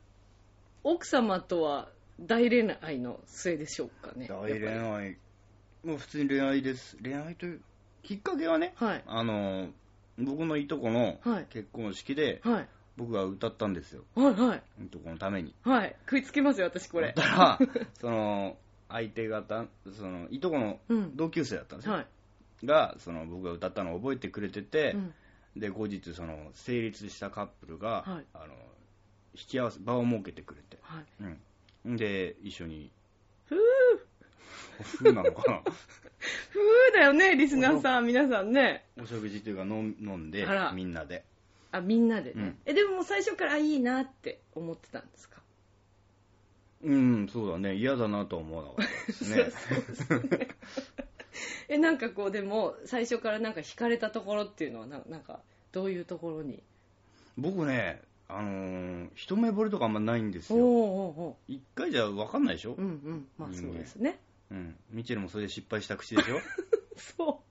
[0.83, 1.89] 奥様とは
[2.21, 4.29] 大恋愛の末でしょうかね。
[4.29, 5.17] 大恋愛。
[5.83, 6.99] もう普通に恋愛です。
[7.03, 7.61] 恋愛という、
[8.03, 9.71] きっかけはね、はい、あの、
[10.19, 14.05] 僕のいとこの結婚式で、はい、僕が歌ったんですよ。
[14.15, 14.63] はいはい。
[14.85, 15.55] いとこのために。
[15.63, 15.97] はい。
[16.05, 17.13] 食いつけますよ、私これ。
[17.15, 17.67] だから、
[18.01, 18.57] その、
[18.89, 19.67] 相手方、
[19.97, 20.81] その、いとこの
[21.15, 21.95] 同級生だったんですよ。
[21.95, 22.01] は
[22.63, 25.15] い、が、その、僕が歌ったのを覚えてくれてて、うん、
[25.57, 28.55] で、後日、その、成立したカップルが、はい、あの、
[29.35, 31.05] 引き合わせ、場を設けてくれて、はい、
[31.87, 31.97] うん。
[31.97, 32.91] で、一緒に、
[33.47, 33.59] ふぅ
[34.99, 35.63] ふーなのかな？
[36.51, 38.87] ふーだよね、リスナーさん、皆さんね。
[39.01, 41.25] お食事というか飲飲んで、みんなで。
[41.73, 42.43] あ、みんなでね。
[42.43, 45.43] うん、え、でももう最初からいいなって思ってたんですか？
[46.85, 47.75] うん、そうだね。
[47.77, 50.49] 嫌だなとは思わなかったですね。
[51.69, 55.41] え、なんかこう、でも、最初からなんか惹かれたところっていうのはな、なんか、
[55.73, 56.63] どういうところに？
[57.37, 61.37] 僕ね、あのー、一目惚れとかあんまないんですよ。
[61.49, 62.75] 一回じゃ分かんないでしょ？
[62.75, 63.27] うんうん。
[63.39, 64.19] まあそうですね。
[64.51, 64.77] うん。
[64.91, 66.41] ミチェルもそれで失敗した口でしょ？
[66.97, 67.43] そ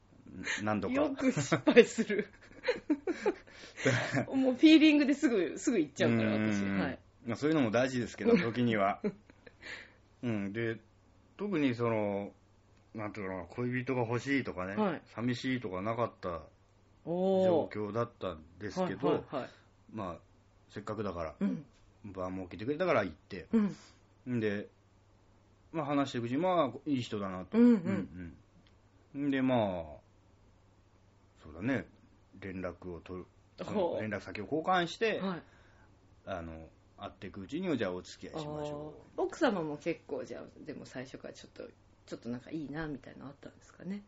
[0.62, 0.64] う。
[0.64, 0.94] 何度か。
[0.94, 2.28] よく失敗する。
[4.34, 6.64] もうフィーリングですぐ、すぐ行っちゃうから、私。
[6.64, 7.00] はい。
[7.26, 9.00] まあ、そういうのも大事ですけど、時には。
[10.24, 10.78] うん、で、
[11.38, 12.32] 特にその、
[12.94, 16.42] なんていうの恋人が欲しいとかね、はい、寂しいとかなかった
[17.06, 19.50] 状況だったんですけど、はいはいはい、
[19.92, 20.18] まあ、
[20.70, 21.66] せっかくだから、うん、
[22.06, 23.48] 場設けてくれたから行って、
[24.28, 24.68] うん、で、
[25.72, 27.58] まあ、話していくうちに、まあ、いい人だなと。
[27.58, 28.38] うんうん。
[29.16, 29.60] うん、で、まあ、
[31.42, 31.86] そうだね、
[32.40, 33.26] 連絡を取る、
[34.00, 35.42] 連絡先を交換して、はい、
[36.28, 36.54] あの、
[37.04, 39.22] 会っていくうちにじゃあお付き合いしましょう。
[39.22, 41.64] 奥様も結構じゃあでも最初からちょっと
[42.06, 44.02] ちょっとなんかいいなみたいなのあったんですかね？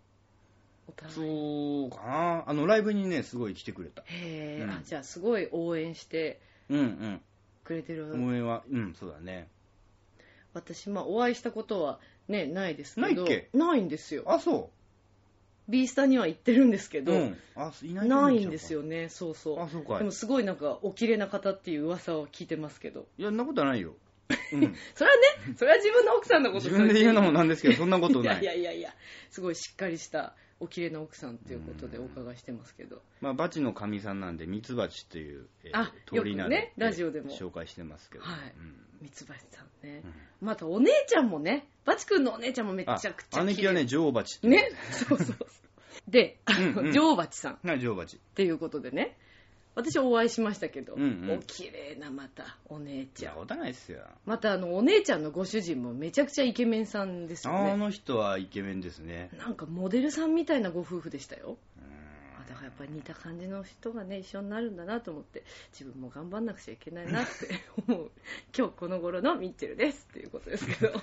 [1.10, 2.44] そうかな。
[2.48, 4.04] あのライブにねすごい来てくれた。
[4.04, 6.40] へえ、うん、じゃあすごい応援して
[7.64, 9.50] くれてる、うんうん、応援はうんそうだね。
[10.54, 13.08] 私まあお会いしたことはねないですけど。
[13.08, 13.50] ないっけ？
[13.54, 14.24] ないんですよ。
[14.28, 14.85] あそう
[15.68, 19.10] ビースタには行ってるんですけど、うん、あいないないんですよね。
[19.10, 19.60] そうそう。
[19.60, 23.08] あそうかでもすごいなんかお綺麗な方っていう噂を聞いてますけど。
[23.18, 23.96] いやそんなことはないよ、
[24.30, 28.42] うん、 それはねそれは自分の奥さんのこと自分で言うのもなんですけどそんなことない。
[28.44, 28.94] いやいやいや
[29.30, 37.30] すごいしっかりしたお綺麗な奥さんということでお伺いしてますけど、まあ、バチのかみさんなんでミツバチっていう、えー、あで、ね、ラジオでも。
[37.30, 45.48] 紹介してますけど、はい、うん三橋さんね、うん、またお姉ちゃんもねバチ君のお姉ちゃんもめちゃくちゃ綺麗姉貴はね女王蜂ねそうそうそう。
[46.08, 46.38] で、
[46.76, 47.60] うんうん、女王蜂さん。
[47.68, 48.18] はい女王蜂。
[48.18, 49.18] っていうことでね。
[49.76, 53.40] 私お会いしましたけど、うんうん、お綺麗なまたお姉ちゃん。
[53.40, 54.00] お互いっすよ。
[54.26, 57.72] またあのお姉ちゃんのご主人もめちゃくちゃイケメンさんですよね。
[57.72, 59.30] あの人はイケメンですね。
[59.38, 61.58] なんかモデルさんみたいなご夫婦でしたよ。
[62.56, 67.32] だからやっぱり似た感じの人がね一緒になるんだなと思って自分も頑張んなくちゃいけないなって
[67.88, 68.12] 思う
[68.58, 70.94] 今日この頃のミッチェルですっていうことですけど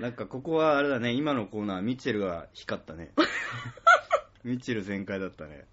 [0.00, 3.10] なんかここはあれだね今のコーナーミッチェルが光 ったね
[4.42, 5.66] ミッチェル全開だったね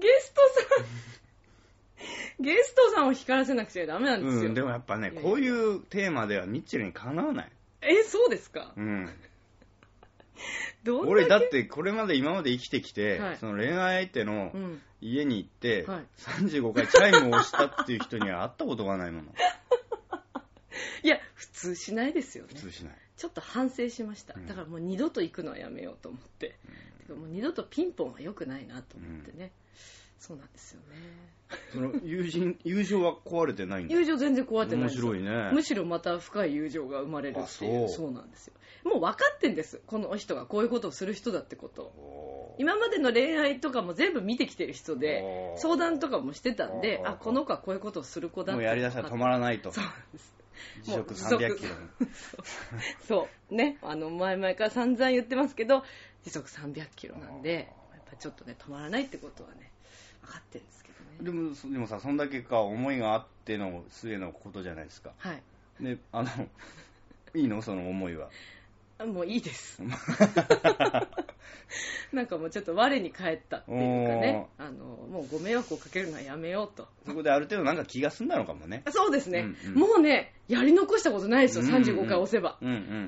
[0.00, 0.40] ゲスト
[0.76, 0.86] さん
[2.42, 4.46] ゲストさんを光らせなくちゃダメなんですよ。
[4.46, 7.52] うん、でもやっぱね、こういうテーマではミッチェルにかなわない。
[7.82, 8.72] え、そうですか？
[8.76, 9.08] うん。
[11.06, 14.52] 俺だってこれまで今まで生きてきて、はい、その恋愛相手の
[15.00, 19.32] 家に行って、はい、35回チャイムを押したっていう人には会ったことがないもの。
[21.04, 22.50] いや、普通しないですよね。
[22.54, 22.94] 普通しない。
[23.16, 24.34] ちょっと反省しました。
[24.34, 26.56] だからもう二度と行くのはやめようと思って。
[27.08, 29.52] うん、もう二度とピンポンは良くないなと思ってね。
[30.22, 30.86] そうなんですよね。
[31.72, 35.50] その友人、 友情は壊れてないんだ友情全然壊れてない面白いね。
[35.52, 37.46] むしろまた深い友情が生まれるっていう。
[37.48, 38.54] そうそうなんですよ。
[38.84, 39.82] もう分かってんです。
[39.84, 42.54] この人がこういうことをする人だってこと。
[42.58, 48.60] 今までの恋愛とかも全部見てきてる人で、相談とかもしてたんで、あ、この子はこういうことをする子だって。
[48.60, 49.72] もうやりだしたら止まらないと。
[49.72, 50.34] そうです。
[50.84, 51.70] 時速300キロ。
[53.08, 53.54] そう。
[53.54, 53.78] ね。
[53.82, 55.82] あの、前々から散々言ってますけど、
[56.22, 59.71] 時速300キロなんで、やっぱちょっとね、止まらないってことはね、
[60.22, 61.10] 分かってるんですけどね。
[61.20, 65.12] でも、でもさ、そんだけか思いがあっての末のことじゃないですか。
[65.18, 65.42] はい。
[65.80, 66.28] で、あの、
[67.34, 67.62] いいの？
[67.62, 68.30] その思いは。
[69.06, 69.82] もういいです。
[72.12, 76.86] なんかもうちょっと我に返ったっていうかね、あの、もうご迷惑をかけるのはやめようと。
[77.06, 78.82] そこである程度なんか気が済んだのかもね。
[78.90, 79.40] そうですね。
[79.40, 82.58] うんうん、もうね、やり残したことないですよ、35回押せば。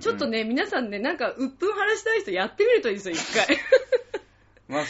[0.00, 3.59] ちょっとね、皆さんね、なんか鬱憤晴らしたい人やってみるといいですよ、一回。
[4.68, 4.85] まあ、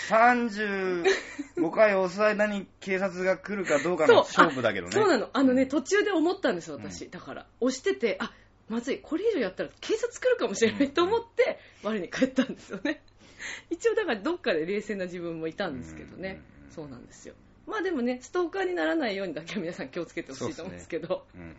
[1.64, 4.92] 35回押す間に警察が来るかどうかの勝負だけどね。
[4.92, 5.28] そうなの。
[5.32, 7.06] あのね、途中で思ったんですよ、私。
[7.06, 8.32] うん、だから、押してて、あ、
[8.68, 13.02] まずい、これ以上やったら警察来るかもしれないと思って、我に返ったんですよね。
[13.70, 16.40] 一応だからどっかで冷静な自分もいたんですけどね。
[16.70, 17.34] そうなんですよ。
[17.66, 21.54] まあでもね、ストーカーにならないようにだけは皆さん気をつけてほしいと思うんですけど、ね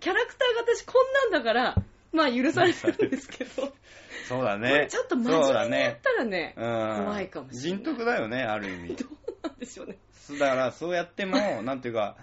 [0.00, 1.74] キャラクターが私こんなんだから、
[2.12, 3.72] まあ許されるんですけど、
[4.28, 4.86] そうだね。
[4.88, 7.80] ちょっと真面目にやったらね、ね怖いかもしれない。
[7.80, 8.96] 人徳だよね、ある意味。
[9.58, 9.98] でしょうね。
[10.38, 12.16] だからそうやっても、 なんていうか、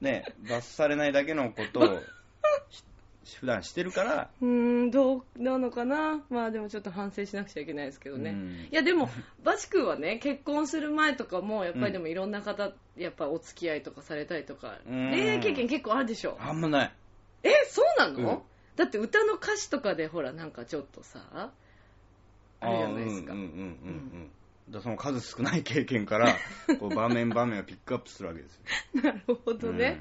[0.00, 2.02] ね、罰されないだけのことを
[3.40, 4.30] 普段してるから。
[4.40, 4.48] うー
[4.86, 6.24] ん、どうなのかな。
[6.28, 8.34] まあでもちょっと反省しなくちゃいけないですけどね。
[8.70, 9.08] いやでも、
[9.44, 16.36] バチ君はね、結婚する前とかも、やっぱりでもいろんな方、やっぱお付き合いとかされたりとか、恋愛経験結構あるでしょ。
[16.40, 16.92] あんまない。
[17.44, 18.42] え、そうなの、うん、
[18.76, 21.52] だって歌の歌詞とかでほら、なんかちょっとさ、
[22.60, 23.32] あるじゃないですか。
[23.32, 23.58] うんうんうんうん。
[23.58, 23.64] う
[24.24, 24.30] ん
[24.70, 26.36] だその数少ない経験から
[26.78, 28.56] こう場面場面をピックアップするわけです
[28.94, 29.02] よ。
[29.02, 30.00] なるほどね。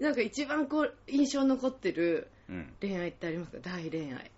[0.00, 2.28] うん、なんか一番こう印象残ってる
[2.80, 4.30] 恋愛ってありますか、大恋愛。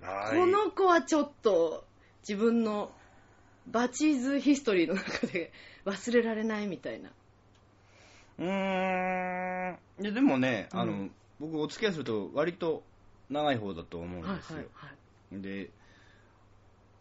[0.00, 1.84] この子はちょっと
[2.20, 2.92] 自分の
[3.66, 5.52] バチーズヒストリーの中で
[5.84, 7.10] 忘れられないみたいな。
[8.38, 9.78] うーん。
[10.00, 11.08] いやでもね、うん、あの
[11.40, 12.82] 僕お付き合いすると割と
[13.30, 14.90] 長い方だと思うんですよ、はいはい
[15.32, 15.70] はい、で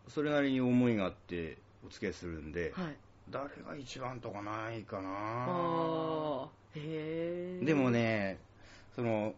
[0.08, 2.96] それなりに思いがあってお付き合いするんで、はい、
[3.30, 5.10] 誰が一番とかないかな。
[5.10, 8.38] あへえでもね
[8.96, 9.34] その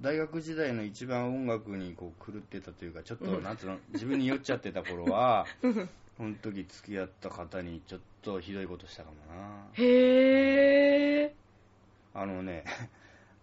[0.00, 5.46] 大学時代の一番音楽にこう狂ってたというかちょっと、なんつうの自分に酔っちゃってた頃は
[6.16, 9.66] その時付き合った方にちょっとひどいことしたかもな。
[9.74, 11.34] へえ
[12.14, 12.64] あのね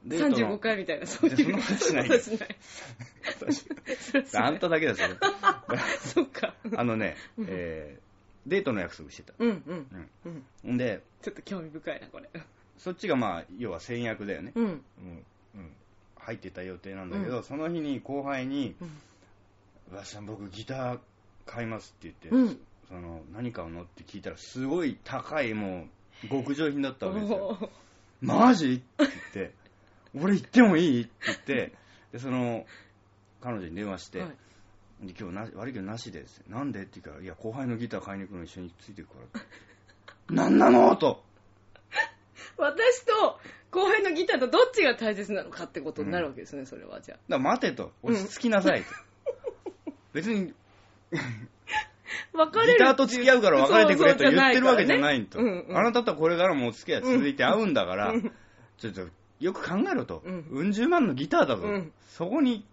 [0.07, 2.09] 35回みたいなそういうそんなことしない。
[4.35, 5.09] あんただけだそれ。
[5.99, 6.53] そっか。
[6.75, 7.17] あのね、
[7.47, 8.01] えー、
[8.47, 9.33] デートの約束してた。
[9.37, 10.07] うんうん。
[10.65, 12.29] うん、でちょっと興味深いなこれ。
[12.77, 14.51] そっちがまあ要は先約だよね。
[14.55, 14.71] うん、うん。
[14.71, 14.83] うん。
[16.15, 18.75] 入ってた予定なんだけど、うん、その日に後輩に
[19.93, 20.99] 「わ、う、し、さん僕ギター
[21.45, 23.83] 買います」って言って、うん、その何買うの？
[23.83, 25.87] って聞いたらすごい高いも
[26.23, 27.69] う極上品だったわけですよ。
[28.21, 28.73] マジ？
[28.73, 29.53] って言って
[30.15, 31.01] 俺行ってもいい？
[31.03, 31.73] って言って
[32.11, 32.65] でその
[33.41, 34.31] 彼女に電話して、はい、
[35.01, 39.41] 今日な悪いけどなしですなんでって言うからいや後輩のギター買いに行くの一緒についていくから
[40.29, 41.23] 何なのと
[42.57, 43.39] 私と
[43.71, 47.17] 後輩のギターとどっちが大切なのかってことになるわけですね、それはじゃあ。
[47.29, 47.91] だ待てと。
[48.01, 48.87] 落ち着きなさいと。
[50.13, 50.53] 別に、
[52.33, 55.39] 別れるギターと付き合うから別れてくれと言ってるわけじゃないと。
[55.39, 58.13] あなたとこれからもお付き合い続いて会うんだから、
[58.77, 59.07] ちょっと
[59.39, 60.23] よく考えろと。
[60.25, 60.47] うん。
[60.49, 61.63] うん十万のギターだぞ。
[61.63, 62.65] うん、そこに、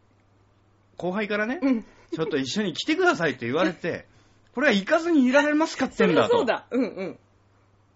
[0.97, 4.07] 後輩からね、うん、ちょっと一緒に来てくださいって言われて、
[4.55, 6.39] これは行かずにいられますかってんだと。
[6.39, 6.67] そうだ。
[6.71, 7.19] うんうん。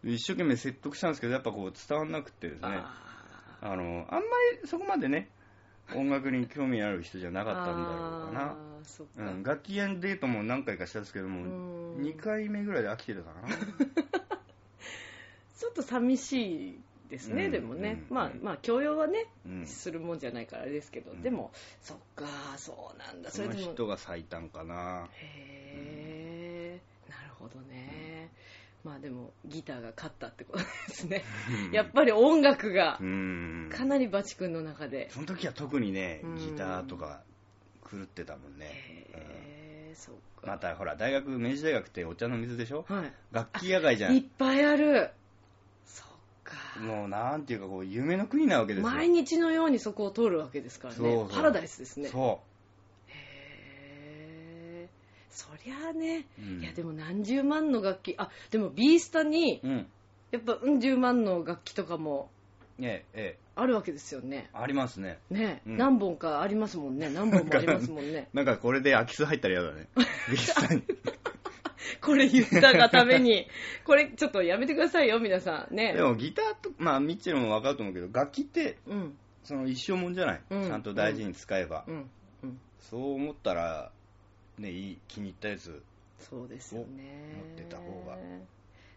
[0.05, 2.83] 一生懸命説得したんですけど、やっぱこう伝わんなくてですね。
[3.61, 4.21] あの、あんま
[4.63, 5.31] りそこまでね、
[5.95, 8.57] 音楽に興味ある人じゃなかったんだろうかな。
[8.85, 13.49] そかうん、楽器園デートも何回かしたんですけども、2回目ぐらいで飽きてたかな。
[15.59, 21.51] ちょっと寂しいですね、うん、でもね、うん、まあまあ教養はね、うん、するもんじゃないからあれですけど、でも
[21.81, 23.31] そっかそうなんだ。
[23.31, 25.09] それでもその人が最短かな。
[25.15, 28.31] へえ、なるほどね、
[28.85, 31.25] まあでもギターが勝ったってことですね。
[31.73, 33.05] やっぱり音楽がか
[33.85, 35.09] なりバチ君の中で。
[35.11, 37.23] その時は特にね、ギターとか
[37.91, 38.67] 狂ってたもんね。
[38.67, 40.47] へえ、そうか。
[40.47, 42.85] またほら、大学、明治大学ってお茶の水でしょ？
[42.89, 43.13] はい。
[43.33, 44.17] 楽器野外じゃん。
[44.17, 45.11] いっぱいある。
[46.81, 48.91] もうなんていうかこう、夢の国なわけですよ。
[48.91, 50.99] 毎日のようにそこを通るわけですからね。
[50.99, 51.29] そうそう。
[51.31, 52.09] パラダイスですね。
[52.09, 52.49] そう。
[55.31, 58.17] そりゃあね、うん、いやでも何十万の楽器。
[58.19, 59.87] あでもビースタに、うん、
[60.33, 62.29] やっぱうん十万の楽器とかも
[62.81, 64.51] ええあるわけですよね。
[64.53, 65.19] ありますね。
[65.31, 67.09] ね、うん、何本かありますもんね。
[67.11, 68.29] 何本もありますもんね。
[68.33, 69.89] なんかこれで空き巣入ったら嫌だね。
[70.31, 70.83] ビースタに
[72.03, 73.47] これ言ったがために。
[73.85, 75.75] これちょっとやめてくださいよ皆さん。
[75.75, 75.95] ね。
[75.95, 82.11] でもギターとまあミッチェルも分かると思うけど楽器って、うん、その一生もんじゃない、うん、ちゃんと大事に使えば、うん。
[82.81, 83.91] そう思ったら
[84.59, 85.83] ね、いい気に入ったやつ
[86.19, 87.43] そうですよね。
[87.57, 88.17] 持ってた方が。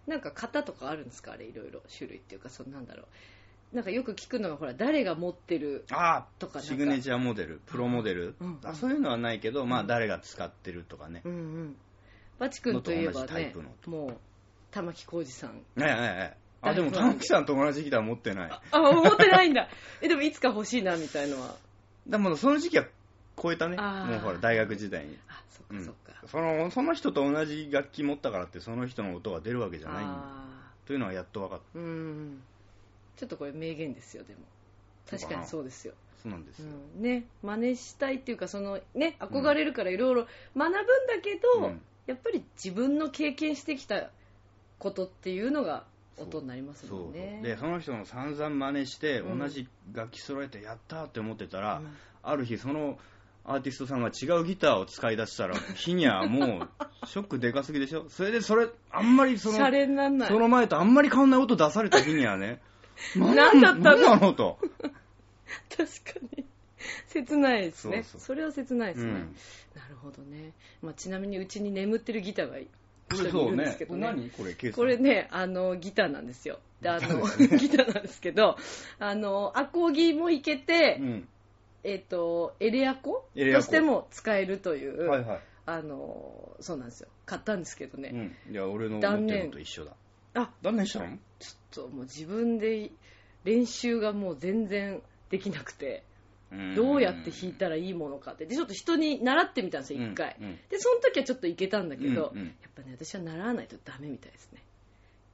[0.07, 1.33] なんか型とかあるんですか？
[1.33, 1.81] あれいろいろ。
[1.95, 3.75] 種類っていうかそなんだろう。
[3.75, 5.85] なんかよく聞くのがほら誰が持ってる
[6.39, 8.47] とかシグネチャーモデルプロモデル、うん。
[8.47, 11.75] うん、あそういうのはないけど、まあ誰が使ってるとかね、うんうん、
[12.41, 13.53] バチ君といえばね
[13.85, 14.17] もう
[14.71, 15.57] 玉置浩二さん。
[15.57, 18.51] ねえねえあでも玉置さんと同じギター持ってない。
[18.71, 19.69] あ持ってないんだ。
[20.01, 21.55] えでもいつか欲しいなみたいのは。
[22.07, 22.87] でもその時期は
[23.39, 23.77] 超えたね。
[23.77, 25.19] もうほら大学時代に。
[25.27, 30.05] あそっかそっか、うん、そのその人と同じ楽器持ったからってその人の音が出るわけじゃない
[30.87, 31.79] というのはやっと分かった。
[31.79, 32.41] うん。
[33.17, 34.39] ちょっとこれ名言ですよでも。
[35.07, 35.93] 確かにそうですよ。
[36.23, 36.67] そうなんですよ、
[36.97, 40.83] うん、ね真似したいっていうかそのね憧れるからいろいろ学ぶんだ
[41.21, 44.09] けど、うん、やっぱり自分の経験してきた
[44.79, 45.85] ことっていうのが
[46.17, 47.41] 音になりますもんね。
[47.43, 51.87] でその人の散々真似して同じ楽器揃えてやったって思ってたら、うん、
[52.23, 52.97] ある日その
[53.43, 56.67] アーティストさんが違うギターを使い出したら、 日にはも
[57.03, 58.07] う、ショックでかすぎでしょ？
[58.07, 59.57] それで、それ、あんまりその、
[60.27, 62.61] その前とあんまり変わんない音出された日にはね、
[63.17, 64.15] 何だったの？
[64.17, 64.33] の？
[64.33, 64.59] と。
[65.75, 66.45] 確かに。
[67.07, 68.03] 切ないですね。
[68.03, 69.11] そうそうそれは切ないですね。
[69.11, 69.17] うん、
[69.75, 70.53] なるほどね。
[70.81, 72.67] まあ、ちなみにうちに眠ってるギターがい
[73.09, 74.13] るんですけどね。
[74.13, 76.59] ねこれ、これね、あの、ギターなんですよ。
[76.81, 77.25] で、あの、
[77.57, 78.57] ギター なんですけど、
[78.99, 81.27] あの、アコギもいけて、うん
[81.83, 87.09] えっ、ー、と、エレアコとしても使えるという、はいはい、あの、そうなんですよ。
[87.25, 88.35] 買ったんですけどね。
[88.47, 89.95] うん、いや、俺の断念と一緒だ。
[90.33, 91.17] あ、断念したの？
[91.39, 92.91] ちょっともう自分で
[93.43, 96.03] 練習がもう全然できなくて。
[96.75, 98.45] どうやって弾いたらいいものかって。
[98.45, 100.45] で、ちょっと人に習ってみたんですよ、一回、うん。
[100.45, 100.59] うん。
[100.69, 104.61] で、その時はちょっといけたんだけど、うんうん、やっぱね、私は習わないとダメみたいですね。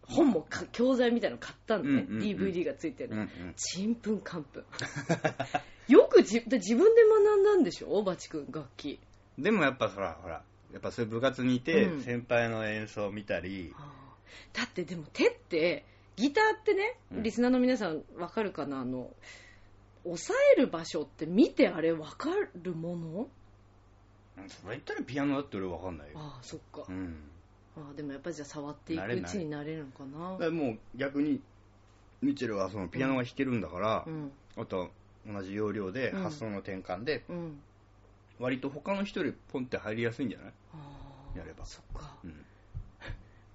[0.03, 3.27] 本も教材みたいなの買ったんでね、うんうんうん、DVD がついてるの。
[3.55, 4.63] ちんぷんかんぷん。
[5.91, 8.03] よくじ自分で学んだんでしょ？
[8.03, 8.99] バチ君楽器。
[9.37, 12.01] でもやっぱほらほらやっぱそういう部活にいて、うん。
[12.03, 13.73] 先輩の演奏を見たり、
[14.53, 15.83] だってでも手って
[16.15, 18.79] ギターってね、リスナーの皆さんわかるかな？
[18.79, 19.13] あの押
[20.15, 22.29] さえる場所って見てあれわか
[22.61, 23.27] るもの？
[24.47, 26.13] それ言ったらピアノだって俺わかんないよ。
[26.15, 27.17] ああそっか、うん。
[27.75, 30.37] あでもやっぱりじゃあ触っていくうちになれるのかな？
[30.37, 31.41] かもう逆に
[32.21, 34.31] ミッチェルはそのピアノが弾けるんだから、うん。
[34.55, 34.89] あと
[35.25, 37.59] 同じ要領で発想の転換で、うん、
[38.39, 40.53] 割と他の人よりポンって入りやすいんじゃない？
[41.37, 41.65] やれば。
[41.65, 42.45] そっか、うん、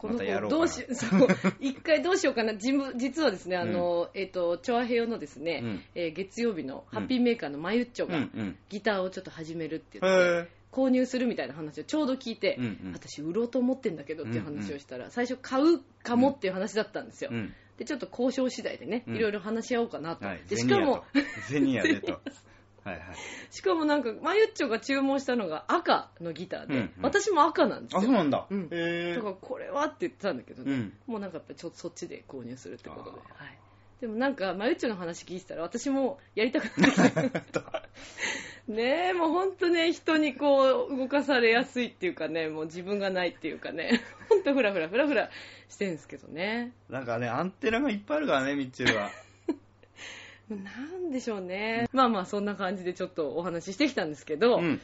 [0.02, 1.28] この子どうし そう
[1.60, 2.56] 一回どうしようかな。
[2.56, 8.28] 実はですねあの、うん、えっ、ー、とチョアヘヨのですね、うん、えー、月曜日のハッピーメーカーのマユッチョが、
[8.68, 17.30] ギターをちょっと始めるって言って、購入するみたいな話をちょうど聞いて、うんうん、私売ろうと思ってんだけどっていう話をしたら、最初買うかもっていう話だったんですよ、
[17.78, 21.04] でちょっと交渉次第でね、いろいろ話し合おうかなと、はい、でしかも
[21.48, 22.20] ゼニアでと
[22.84, 23.04] はいはい、
[23.50, 28.00] しかもなんかマユッチョが注文したのが赤のギターで、うんうん、私も赤なんですよ。
[28.00, 28.76] あそうなんだ、うん、だ
[29.22, 33.58] からこれはって言ってたんだけどね、うん、もうなんかやっぱちょっとそっちで購入するってことで、はい、
[34.00, 37.82] でもなんかマユッチョの話聞いてたら私もやりたくなってきた。
[38.68, 44.00] ねえもうほんとね人にこう動かされやすいっていうかねもう自分がないっていうかね。
[44.28, 45.30] ほんとフラフラフラフラ
[45.68, 46.72] してるんですけどね。
[46.88, 49.10] なんかねアンテナがいっぱいあるからねミッチェルは
[50.56, 51.88] なんでしょうね。
[51.92, 54.80] まあまあ、そんな感じでちょっとお話ししてきたんですけど、うん、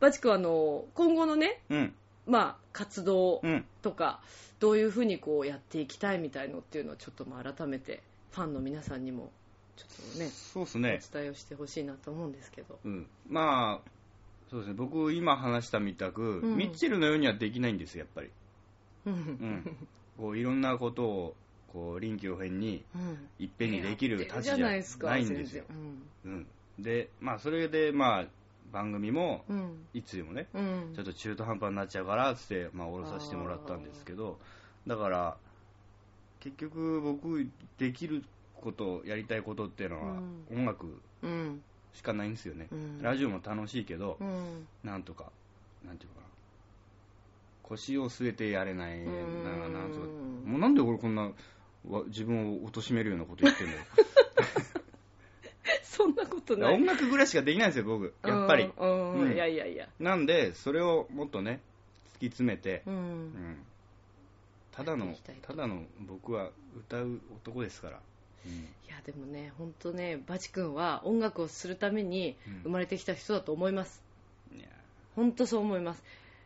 [0.00, 1.94] バチ君はあの、今後のね、うん、
[2.26, 3.42] まあ、活動
[3.82, 4.20] とか、
[4.60, 9.30] どういうふうにこうやっていきたいみたいのっていうのをちょっとまあ改めてファンの皆さんにも
[9.76, 11.00] ちょっとねそうすね。
[11.12, 13.90] お伝えをしてほしいなと思うんですけど、うん、まあ
[14.50, 14.74] そうですね。
[14.74, 18.30] 僕今話したみたく、うん、ミッチェルのようにはできないんですやっぱり、
[19.06, 19.76] うん、
[20.16, 21.34] こういろんなことを
[21.74, 22.84] こう臨機応変に
[23.40, 25.64] いっぺんにできる立ちじゃないんですよ、
[26.24, 26.46] うん、
[26.78, 28.24] でまあそれでまあ
[28.72, 29.44] 番組も、
[29.92, 30.48] いつでもね、
[30.96, 34.36] ちょっと中途半端になっちゃうからっつって、まあ、降ろさせてもらったんですけど
[34.88, 35.36] だから
[36.40, 37.46] 結局僕
[37.78, 38.24] できる
[38.60, 40.18] ことやりたいことっていうのは
[40.52, 41.00] 音楽
[41.92, 45.30] しかないんですよね、うん、ラジオも楽しいけど、うん、なんとか
[45.86, 46.26] なんていうかな。
[47.62, 50.00] 腰を据えてやれないななんと
[50.48, 51.30] もうなんで俺こんな
[52.06, 53.78] 自分を貶めるようなこと言ってんのよ。
[55.82, 56.74] そんなことない。
[56.74, 58.14] 音楽ぐらいしかできないんですよ僕。
[58.24, 59.88] やっぱり、うん、いやいやいや。
[60.00, 61.60] なんでそれをもっとね
[62.16, 63.56] 突き詰めて、うん、
[64.72, 68.00] ただのただの僕は歌う男ですから。
[68.46, 74.02] いやでもね本当ねバチ君は音楽をするために生まれてきた人だと思います、
[74.52, 74.64] うん、
[75.16, 76.04] 本当そう思います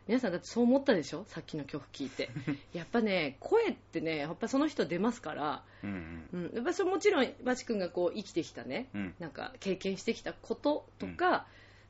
[0.09, 1.23] 皆さんだってそう思ったでしょ？
[1.27, 2.31] さっきの曲聴いて。
[2.73, 11.45] やっぱね声ってねやっぱその人出ますから、うんうん、やっぱそれもちろんバチ君がこう生きてきたね、うん、なんか経験してきたこととか、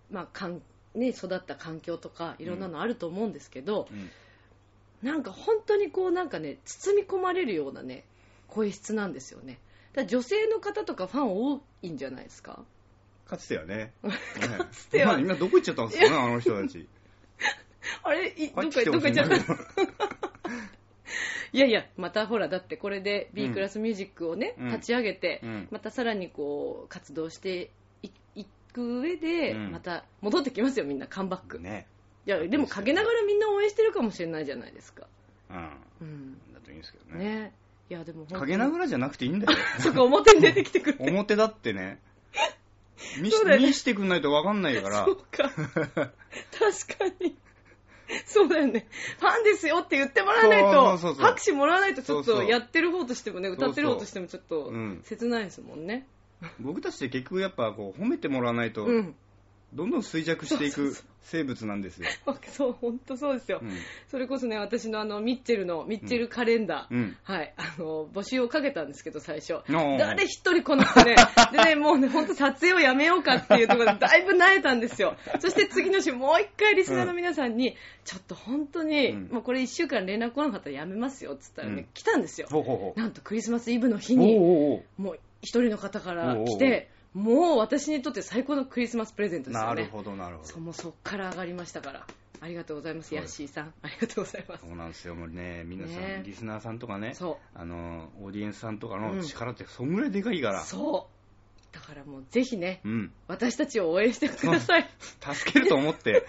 [0.10, 0.62] うん、まあかん
[0.96, 4.10] ね、育った環境とかいろんなのあると思うんですけど、うん、
[5.02, 8.04] なんか本当にこうなんかね包み込まれるようなね
[8.48, 9.60] 声質なんですよね。
[9.94, 12.66] だ女性の方とかファン多いんじゃないですか？
[13.28, 13.94] かつてはね。
[14.04, 14.12] か
[14.74, 15.20] つては。
[15.20, 16.86] 今どこ行っちゃったんですかね、あの人たち。
[18.04, 19.36] あれいどっか、どっか行っちゃった。
[21.52, 27.72] いやいや、またほら、だってこれで B クラスミュージックをね、うん、立ち上げて、うん、またさらにこう、活動して
[28.36, 31.60] いく上で、うん、また戻ってきますよ、みんな、カムバック。
[31.60, 31.88] ね。
[32.28, 35.08] いや、でも陰ながらみんな応援してるかもしれないじゃないですか。
[35.50, 35.70] うん。
[36.02, 36.54] うん。
[36.54, 37.26] だといいんですけどね。
[37.26, 37.54] ね。
[37.90, 39.58] いや、でも陰ながらじゃなくていいんだよ。
[39.82, 42.00] そこ表に出てきてくれ表だってね。
[43.20, 45.06] 見し,、見してくんないと分かんないから。
[45.06, 45.50] そうか。
[45.50, 46.12] 確か
[47.20, 47.36] に。
[48.26, 48.88] そうだよね。
[49.20, 51.26] ファンですよって言ってもらわないと、そうそうそう。
[51.26, 54.72] 拍手もらわないとちょっとやってる方としてもね、歌ってる方としてもちょっと
[55.04, 56.08] 切ないですもんね。
[56.60, 59.16] 僕たちって結局やっぱこう褒めてもらわないと、うん、
[59.74, 62.08] どんどん衰弱していく生物なんですよ。
[62.52, 63.72] そう、本当そうですよ、うん、
[64.08, 69.60] それこそね、私のあの、ミッチェルの、ミッチェルカレンダー、うん、はい、あの、募集をかけたんですけど、最初。
[69.68, 71.16] 誰一人来なくてね、
[71.52, 75.16] でね、もうね、本当撮影をやめようかっていうところで、だいぶ慣れたんですよ。
[75.40, 82.48] そして次の週、もう一回リスナーの皆さんに、うん、ちょっと本当に、もうこれ一週間連絡来なかったらやめますよ、つったらね、来たんですよ。
[82.50, 83.00] ほうほうほう。
[83.00, 84.44] なんとクリスマスイブの日に、おう
[84.74, 89.68] おうもう一人の方から来て、おうおうもう私にとって最高のクリスマスプレゼントですよね。
[89.68, 90.48] なるほど、なるほど。
[90.48, 92.06] そもそっから上がりましたから。
[92.42, 93.74] ありがとうございます、ヤッシーさん。
[93.82, 94.66] ありがとうございます。
[94.66, 97.14] そうなんですよ、もうね、皆さん、ね、リスナーさんとかね、
[97.54, 100.62] あの、オーディエンスさんとかの力って、そんぐらいでかいから。
[100.62, 101.76] うん、そう。
[101.76, 104.90] だからもう、ぜひね、うん、私たちを応援してください。
[105.20, 106.26] 助けると思って。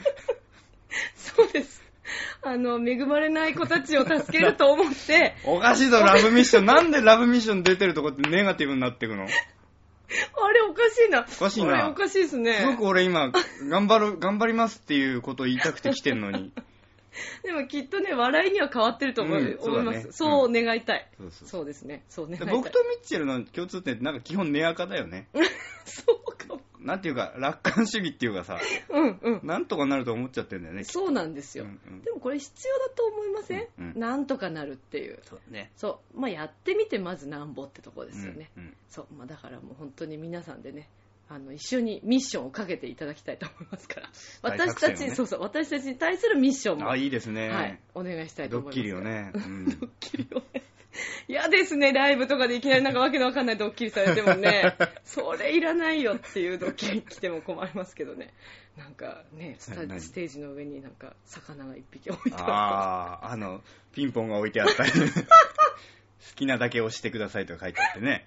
[1.15, 1.81] そうです。
[2.43, 5.37] あの、恵まれない子たちを助けると思って。
[5.47, 6.67] おかしいぞ、ラブミッション。
[6.67, 9.27] なんでラブミッション出てるとこってネガティブになっていくの？
[10.43, 11.21] あれおかしいな。
[11.21, 11.75] おかしいな。
[11.75, 12.55] あれおかしいですね。
[12.55, 13.31] すごく俺今、
[13.69, 16.53] 頑張る、頑張りますっていうことを言いたくて来てんのに。
[17.43, 20.13] でもきっとね、笑いには変わってると思,、う思います。
[20.13, 22.05] そう願いたい、そうですね。
[22.09, 22.49] そう願いたい。
[22.49, 25.29] 僕とミッチェルの共通点ってなんか基本ネアカだよね。
[25.85, 26.61] そうかも。
[26.83, 28.59] なんていうか、楽観主義っていうかさ、
[28.89, 29.41] うんうん。
[29.43, 30.85] なんとかなると思っちゃってるんだよね。
[30.85, 32.03] そうなんですよ、うんうん。
[32.03, 35.19] でもこれ必要だと思いません、うんうん、なんとかなるっていう。
[35.23, 35.71] そうね。
[35.77, 36.21] そう。
[36.21, 38.51] まあやってみてまずなんぼってとこですよね。
[38.57, 39.07] うんうん、そう。
[39.15, 40.89] まあだからもう本当に皆さんでね、
[41.29, 44.11] あの一緒にミッションをかけていただきたいと思いますから、
[44.43, 47.49] 私たち、ね、そうそう、私たちに対するミッションも、あ、いいですね。
[47.49, 48.77] はい、お願いしたいと思います。
[48.77, 49.31] ドッキリをね。
[49.33, 50.65] うん、 ドッキリをね。
[51.29, 58.35] 嫌ですね、ライブとかでいきなりなんかわけのわかんないドッキリされてもね、 それいらないよっていうドッキリ来ても困りますけどね。
[58.77, 63.63] なんかね、スタステージの上になんか魚が一匹置いてあるああ、あの、
[63.93, 64.99] ピンポンが置いてあったり、 好
[66.37, 68.27] きなだけ押してくださいとか書いてあってね。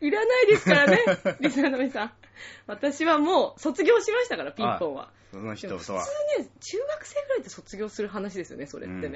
[0.00, 0.98] いらないですからね、
[1.40, 2.12] リスナーの皆さん。
[2.66, 5.10] 私はもう卒業しましたから、ピンポンは。
[5.32, 5.80] その人とは。
[5.80, 9.08] 普通ね、中学生ぐらいで卒業する話ですよね、それってね。
[9.08, 9.14] うん、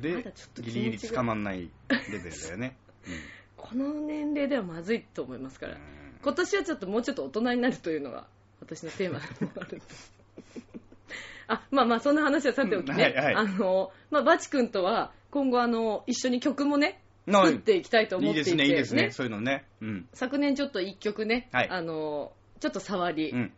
[0.00, 2.76] で、ま、ギリギリ捕まんないレベルだよね。
[3.06, 3.14] うん、
[3.56, 5.76] この年齢ではまずいと思いますから、
[6.22, 8.26] 今年はちょっともうちょっと大人になるというのが
[8.60, 9.82] 私のテーマでもある
[11.48, 13.02] あ、まあまあ、そんな話はさておきね。
[13.02, 19.64] はいはい、あの、まあ、バチ君とは、今後あの、一緒に曲もね、作っていきたいと思っていて、いいですね、いいですね、そういうのね。
[19.80, 20.08] うん。
[20.12, 23.52] 昨年ちょっと一曲ね、はい、あの、ちょっと触り、うん、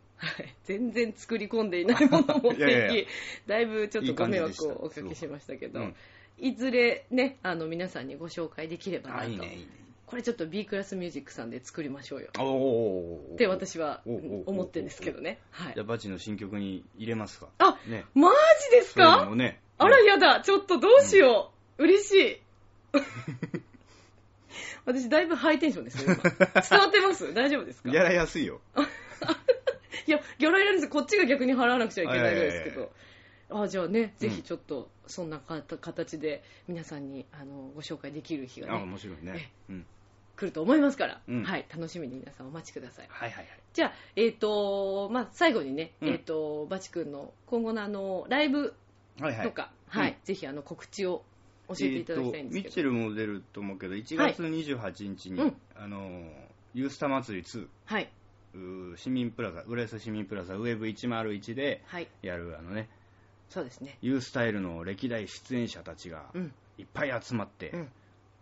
[0.63, 2.87] 全然作り込んでいないものを持っていきいや。
[2.93, 3.05] いや
[3.47, 5.93] だいぶちょっとご迷惑をおかけしましたけど、いい
[6.55, 9.29] ずれね、あの、皆さんにご紹介できればなと。
[9.29, 9.67] いいねいいね
[10.05, 12.27] これちょっと B クラスミュージックさんで作りましょうよ。
[13.33, 15.39] って私は思ってるんですけどね。
[15.49, 15.73] はい。
[15.73, 17.47] じゃあバチの新曲に入れますか。
[17.57, 18.35] あ、ね、マジ
[18.77, 19.25] ですか？
[19.33, 21.83] ね、あらやだ、ちょっとどうしよう。
[21.83, 22.39] うん、嬉しい。
[24.85, 26.17] 私だいぶハイテンションですよ、伝
[26.79, 27.33] わってます？
[27.33, 27.89] 大丈夫ですか？
[27.89, 28.61] やらやすいよ。
[30.05, 32.91] いや、ギャラいらないですこっちが逆に払わなくちゃいけないですけど。
[33.61, 39.85] あじゃあね、ぜひちょっとそんな形で皆さんにあのご紹介できる日がね、あ面白いね、うん、
[40.35, 43.07] 来ると思いますから、うん、はい、楽しみに皆さんお待ちください。
[43.09, 43.59] はいはいはい。
[43.73, 48.73] じゃあ、えっ、ー、と、まあ、最後にね、うん、えっ、ー、と、バチ君の今後のあの、ライブ
[49.17, 51.23] とか、はい、はいはい、ぜひあの告知を
[51.69, 52.59] 教えていただきたいんですけど。
[52.59, 56.29] えー、ミッチェルも出ると思うけど、1月28日に、はい、あの、
[56.73, 57.67] ユースタ祭り2。
[57.85, 58.09] はい。
[58.97, 61.81] 市民プラザ、浦安市民プラザウェブ101で
[62.21, 62.87] やる、はい、あのね、
[63.53, 63.99] そうですね。
[64.01, 66.25] ユースタイルの歴代出演者たちが
[66.79, 67.89] いっぱい集まって、うん、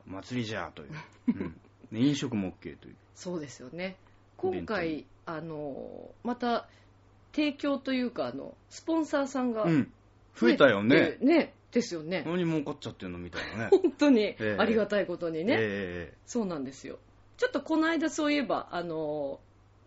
[0.06, 0.92] 祭りじゃという、
[1.92, 2.00] うん。
[2.00, 2.96] 飲食も OK という。
[3.14, 3.98] そうですよね。
[4.38, 6.70] 今回あのまた
[7.34, 9.92] 提供というかあのスポンサーさんが、うん、
[10.34, 11.18] 増えたよね。
[11.20, 12.24] ねですよね。
[12.26, 13.70] 何儲かっちゃってるのみたいなね。
[13.84, 17.00] 本当にありがたいことにね、えー、そうなんですよ。
[17.36, 19.42] ちょっとこの間そういえばあの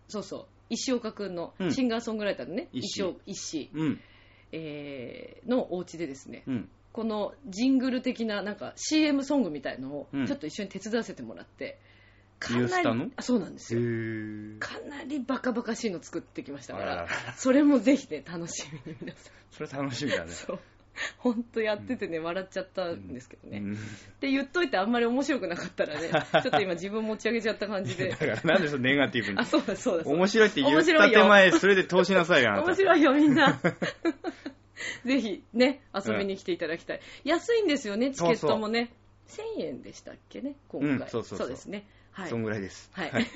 [0.08, 4.00] そうそう石岡君のシンガーソングライターのね、うん、石石、うん、
[4.54, 11.80] えー、のお家でですね、うん、このジングル的ななんか CM ソングみたいのをちょっと一緒に手伝わせてもらって、
[12.38, 13.80] かなりあそうなんですよ。
[14.60, 20.30] かなりバカバカしいの作ってきましたからそれもぜひね楽しみに皆さんそれ楽しみだね。
[20.32, 20.58] そう
[21.18, 23.76] 本当やっててね、うん、笑っちゃったんですけどね、うん、っ
[24.20, 28.10] て言っといてあんまり面白くなかったらね ちょっと今自分持ち上げちゃった感じで。
[28.14, 29.38] だからなんでそのネガティブに。
[29.38, 33.60] あそうだそうだ面白いって言った手前それで通しなさいよ面白いよみんな。
[35.04, 38.78] ぜひね遊びに来ていただきたい、うん、安いんですよねチケットもね。
[38.80, 41.48] そうそう1000円でしたっけね今回、そうそうそう。
[41.48, 41.86] ですね。
[42.12, 42.90] はい、そんぐらいです。
[42.92, 43.10] はい。
[43.10, 43.26] はい、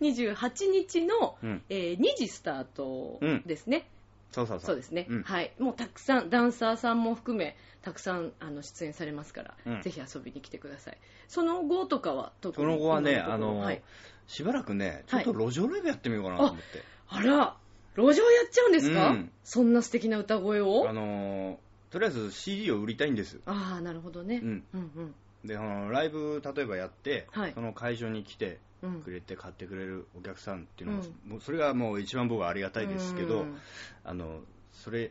[0.00, 3.86] 28日の、うん、えー、2時スタートですね。
[4.28, 4.66] うん、そうそうそう。
[4.66, 5.52] そうですね、うん、はい。
[5.58, 10.98] もうたくさん、ダンサーさんも含め、たくさんあの出演されますから、うん、ぜひ遊びに来てください。
[11.28, 13.82] その後とかは特にその後はね、あの、はい、
[14.26, 16.62] しばらくね、ちょっと路上ライブやってみようかなと思って。
[17.06, 17.56] はい、あら、
[17.96, 20.88] 路上やっちゃうんですか、うん、そんな素敵な歌声を？
[20.88, 21.58] あの
[21.90, 23.40] とりあえず CD を売りたいんです。
[23.46, 24.40] ああ、なるほどね。
[24.42, 24.64] うん。
[24.74, 25.14] うんうん
[25.44, 28.58] であのライブ例えばやって、はい、その会場に来て
[29.04, 31.02] くれて買ってくれるお客さんっていうのも、
[31.32, 33.58] うん、それがもう一番僕はありがたいですけど、うん、
[34.04, 34.40] あの
[34.72, 35.10] それ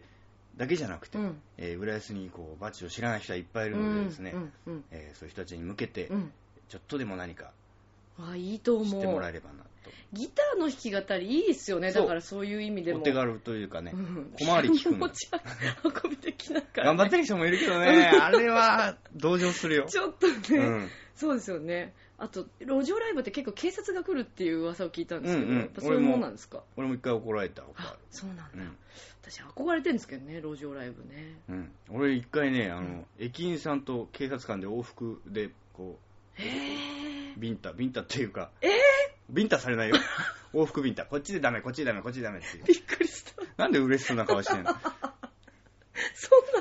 [0.55, 4.33] だけじゃなくて、うん、えー、浦安にこうバッジを知らない人はいっぱいいるのでですね、
[4.65, 6.09] うん、えー、そういう人たちに向けて、
[6.69, 7.51] ちょっとでも何か
[8.19, 8.87] あいいと思う。
[8.87, 9.66] 知ってもらえればな
[10.13, 11.91] ギターの弾き語りいいですよね。
[11.91, 12.99] だからそういう意味でも。
[12.99, 14.97] お手軽というかね、うん、小回り利くの。
[14.97, 15.29] 持ち
[16.03, 18.11] 運びできなから、ね、頑張ってる人もいるけどね。
[18.21, 19.85] あれは同情するよ。
[19.87, 21.93] ちょっとね、うん、そうですよね。
[22.19, 26.63] あと路上ライブって結構警察が来るっていう噂を聞いたんですけど、うんうん、やっぱそういうもんなんですか？
[26.75, 28.77] 俺も一回怒られたあそうなんだ、うん、
[29.21, 35.99] 私憧れてるんですけどね路上ライブね、うん、俺一回ねあの、駅員さんと警察官で往復でこ
[36.39, 38.49] うへえビンタビンタっていうか。
[38.61, 38.71] えー、
[39.29, 39.95] ビンタされないよ。
[40.53, 41.05] 往復ビンタ。
[41.05, 42.63] こっちでダメ、こっちでダメ、こっちでダメっていう。
[42.65, 43.31] びっくりした。
[43.57, 44.71] なんで嬉しそうな顔してんの？
[44.71, 44.79] そんな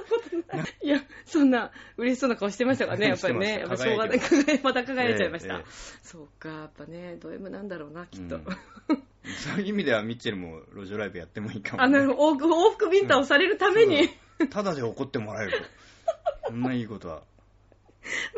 [0.09, 0.75] ことない。
[0.83, 3.59] いや、そんな嬉しそうな顔してましたからね、やっぱりね。
[3.61, 4.21] やっぱしょうがない。
[4.63, 5.55] また輝いちゃいました。
[5.55, 5.67] えーえー、
[6.03, 8.37] そうか、やっぱね、ド M なんだろうな、きっと。
[8.37, 11.99] うん、そういう意味ではミッチェルも路上ライブやってもいいかも、ね。
[11.99, 12.37] あの、往
[12.71, 14.09] 復ビンタをされるために。
[14.39, 15.59] うん、ただで怒ってもらえると。
[16.49, 17.23] そんないいことは。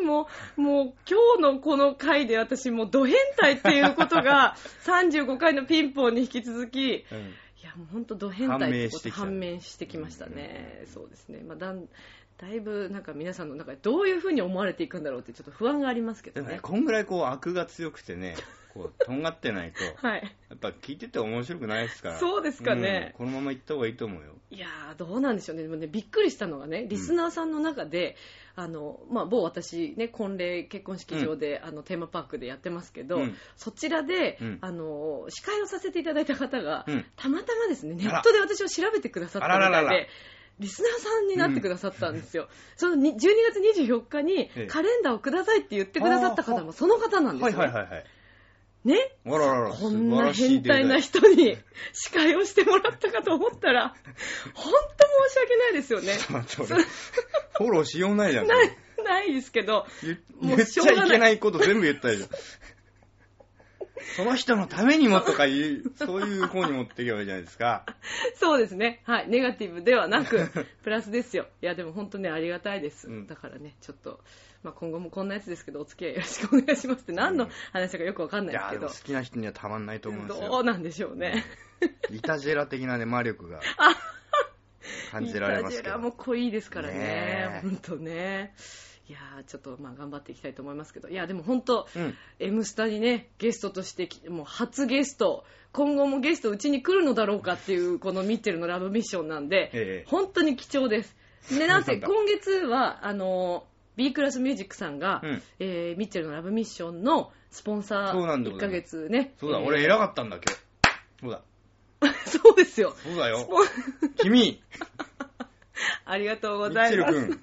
[0.05, 6.95] もう、もう今日のこの回で私もうド変態っていうことが 35回のピンポンに引き続き、うん、い
[7.62, 10.81] やもう本当ド変態ってこと判明してきましたね。
[10.83, 11.43] うん、そうですね。
[11.47, 11.89] まあだん
[12.39, 16.53] だいぶなんか皆さんの中でどういうふうに思われていくんだろうってちょっと不安がありますけどね。
[16.55, 18.36] ねこんぐらいこう悪が強くてね、
[18.72, 22.18] こうとんがってないと、 はい、やっぱ聞いてて面白くないですから。
[22.18, 24.36] そうですかね、うん、このまま行った方がいいと思うよ。
[24.51, 25.64] いやーどうなんでしょうね。
[25.64, 28.16] でもねびっくりしたのがね、リスナーさんの中で、
[28.55, 36.86] あのまあ、某私、ね、婚礼結婚式場で、うん、あのテーマパークでやってますけど、うん、そちらで、うん、あの司会をさせていただいた方が、
[37.16, 40.09] たまたまですねネットで私を調べてくださったみたいで。
[40.61, 42.48] リスナーさんになってくださったんですよ。
[42.76, 47.59] その12月24日にカレンダーをくださいって言ってくださった方もその方なんですよ。
[47.59, 48.04] はいはいはいはい。
[48.84, 48.96] ね？
[49.26, 51.56] あらららこんな変態な人に
[51.92, 53.94] 司会をしてもらったかと思ったら、
[54.54, 56.14] 本当申し訳ないですよね。
[56.14, 58.46] フォローしようないじゃん。
[58.46, 59.86] ない、ないですけど、
[60.42, 62.26] 言っちゃいけないこと全部言ったでしょ。
[64.16, 67.84] その人のためにもとかいう、そういう方に持っていけばいいじゃないですか。
[68.36, 69.03] そうですね。
[69.05, 69.28] はい。
[69.28, 70.49] ネガティブではなく、
[70.82, 71.46] プラスですよ。
[71.62, 73.09] いや、でも本当ね、ありがたいです。
[73.09, 74.20] うん、だからね、ちょっと、
[74.62, 78.88] まあ、今後もこんなやつですけど、お付き合いよろしくお願いしますって、 何の話かよくわかんないですけど。
[78.88, 80.49] 好きな人にはたまんないと思うんですよ。
[80.49, 81.44] どうなんでしょうね。
[82.11, 83.61] イタジェラ的なね、魔力が。
[85.11, 85.82] 感じられますけど。
[85.82, 87.61] イタジェラも濃いですからね。
[87.62, 88.55] 本当ね。
[89.09, 91.09] いやーちょっとまあ頑張っていきたいと思いますけど。
[91.09, 101.16] いやでも本当、うん、M スタ」にねゲストとしてもう初ゲスト今後もゲストうちに来るのだろうかっていうこのミッチェルのラブミッションなんで、ええ、本当に貴重です。
[101.50, 110.68] でなんせ今月はあの B クラスミュージックさんが、うん、えー、ミッチェルのラブミッションのスポンサー1ヶ月ねそうだ、えー、俺偉かったんだ今日。
[111.20, 111.42] そうだ。
[112.26, 112.94] そうですよ。
[113.02, 113.48] そうだよ。
[114.18, 114.62] 君。
[116.04, 117.38] ありがとうございます。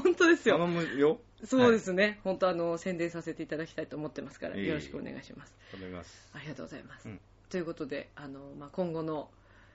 [0.00, 0.56] 本当ですよ。
[0.56, 1.20] 頼むよ。
[1.44, 2.02] そうですね。
[2.04, 5.54] はい、本当あの、宣伝させていただきたいと思ってますから、よろしくお願いします。
[5.72, 6.28] 頼みます。
[6.32, 7.08] ありがとうございます。
[7.08, 7.20] うん、
[7.50, 9.28] ということで、あの、まあ、今後の、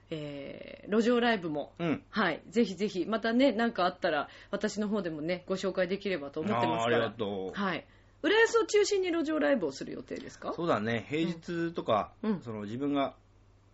[0.10, 6.98] えー、路上ライブも、うん、はい、ぜひぜひ、またね、何かあったら、私の方でもね、ご紹介できればと思ってますから。
[6.98, 7.60] ありがとう。
[7.60, 7.86] はい。
[8.24, 10.54] 浦安を中心に路上ライブをする予定ですか？
[10.56, 13.14] そうだね、平日とか、うん、その自分が、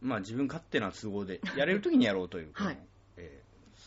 [0.01, 2.92] まあ自分勝手な都合で、やれるときにやろうというはい、えー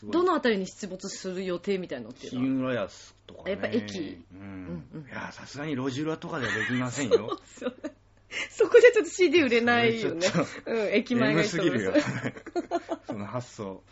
[0.04, 2.46] どの辺りに出没する予定みたいのっていうのは？
[2.46, 7.38] 新浦安とか、ね、やっぱ駅、うん、うん、いやさすがに路地裏とかではできませんよ。
[8.50, 10.26] そ こじゃちょっと CD 売れないよね。
[10.66, 11.44] うん、駅前が。
[11.44, 11.94] すぎるよ。
[13.06, 13.82] その発想。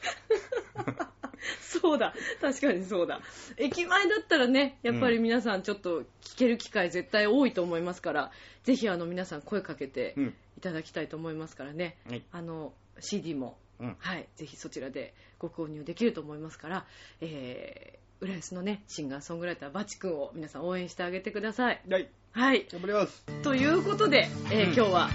[1.60, 2.14] そうだ。
[2.40, 3.20] 確かにそうだ。
[3.56, 8.30] 駅前だったらね、やっぱり皆さんちょっと聞ける機会絶対多いと思いますから、うん、
[8.64, 10.14] ぜひあの皆さん声かけて
[10.56, 11.96] いただきたいと思いますからね。
[12.10, 16.86] うん、あの、CD もうん、はい、ぜひそちらでご購入できると思いますから、
[17.20, 21.80] えー、浦安のね、シンガーソングライター、バチ君を皆さん応援してあげてください。
[21.88, 22.08] はい。
[22.32, 22.66] はい。
[22.70, 23.24] 頑張ります。
[23.42, 25.10] ということで、えー、うん、今日は、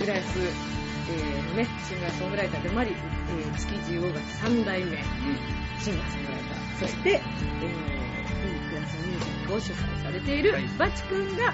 [0.00, 4.98] 浦安、えー、ね、シンガーソングライターでもあり、えー、月15月3代目、うん、
[5.80, 11.52] シンガーソングライター、そして、えー、いいクラスミュージックを主催されている、バチ君が、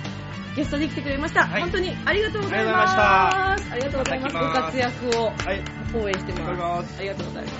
[0.60, 3.72] ゲストに来てくれました、はい、本当にありがとうございます。
[3.72, 4.34] ありがとうございます。
[4.34, 5.32] ご活躍を
[6.02, 7.50] 応援してます、ありがとうございま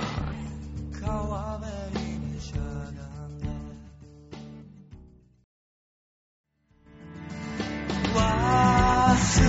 [9.17, 9.41] す。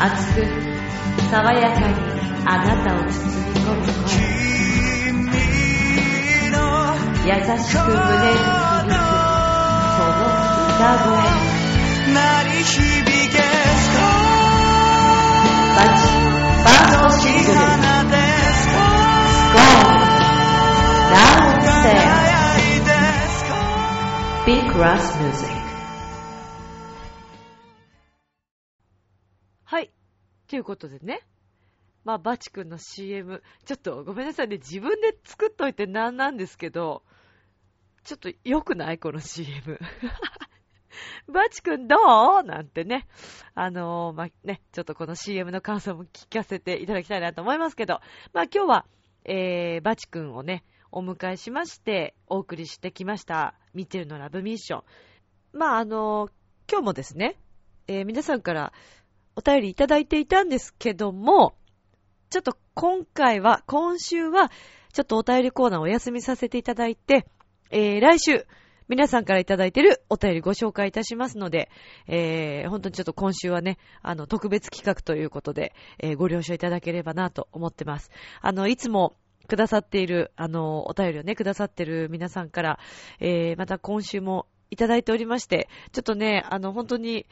[0.00, 0.44] 熱く
[1.30, 1.94] 爽やかに
[2.44, 2.94] あなた。
[2.94, 4.38] を包み込む声
[7.28, 7.98] 優しく胸
[8.32, 8.67] に
[10.78, 10.94] 声鳴
[12.44, 13.02] り響
[13.32, 13.38] け
[15.74, 19.74] バチファーストシングル「スコーン」
[21.10, 21.98] 「ナウンセイ」
[24.54, 25.52] 「ビッグラスミュージック」
[29.64, 29.90] はい。
[30.46, 31.22] ということでね。
[32.04, 37.02] まあ、バチ君の CM、ちょっとごめんなさいね、自分で作っといてなんなんですけど、
[38.04, 38.98] ちょっと良くない？
[38.98, 39.78] この CM。
[41.28, 41.96] バチ君ど
[42.40, 42.42] う？
[42.42, 43.06] なんてね。
[43.54, 48.00] あのー、まあ、ね、ちょっとこの CM の感想も聞かせていただきたいなと思いますけど、
[48.32, 48.86] まあ、今日は、
[49.24, 54.82] えー、バチ君をね、お迎えしまして、お送りしてきました、ミッチェルのラブミッション。
[55.52, 56.30] まあ、あのー、
[56.70, 57.36] 今日もですね、
[57.86, 58.72] えー、皆さんから
[59.36, 61.54] お便りいただいていたんですけども、
[62.30, 64.50] ちょっと今回は、今週は、
[64.92, 67.26] ちょっとお便りコーナーをお休みさせていただいて、
[67.70, 68.46] えー、来週、
[68.88, 71.70] 皆さんからいただいているお便りご紹介いたしますので、
[72.06, 78.10] えー、本当にちょっと今週はね、あの、特別企画ということで、えー、ご了承いただければなと思ってます。
[78.40, 79.14] あの、いつも、
[79.46, 82.78] くださっている、あの、お便りをね、くださっている皆さんから、
[83.18, 87.26] えー、また今週もいただいておりまして、ちょっとね、あの、本当に、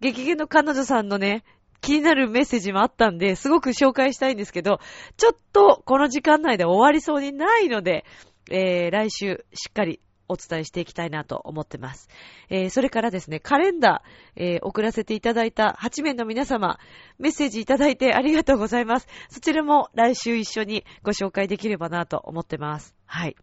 [0.00, 1.44] 激減の彼女さんのね、
[1.80, 4.80] 気になるメッセージもあったんで、すごく紹介したいんですけど、
[5.16, 8.04] ちょっとこの時間内で終わりそうにないので、
[8.50, 12.08] えー、来週しっかりお伝えしていきたいなと思ってます。
[12.48, 16.78] えー、それからですね、カレンダー、えー、送らせていただいた8名の皆様、
[17.18, 19.08] メッセージいただいてありがとうございます。
[19.28, 22.94] そちらも来週一緒にご紹介できればなと思ってます。
[23.06, 23.36] はい。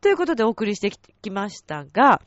[0.00, 2.22] ということでお送りしてきましたが、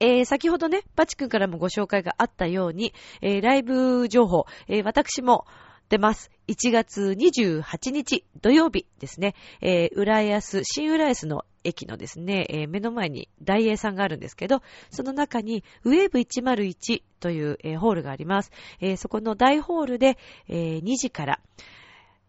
[0.00, 5.46] えー、先ほどね、パチ君からもご紹介があったように、えー、ライブ情報、えー、私も
[5.90, 6.30] 出ます。
[6.48, 18.50] 1月28日土曜日ですね、えー、浦安、新浦安の駅のですね、えー、目の前に大英さんがあるんですけど、その中にウェーブ101という、えー、ホールがあります。
[18.80, 21.40] えー、そこの大ホールで、え2時から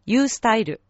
[0.06, 0.82] U スタイル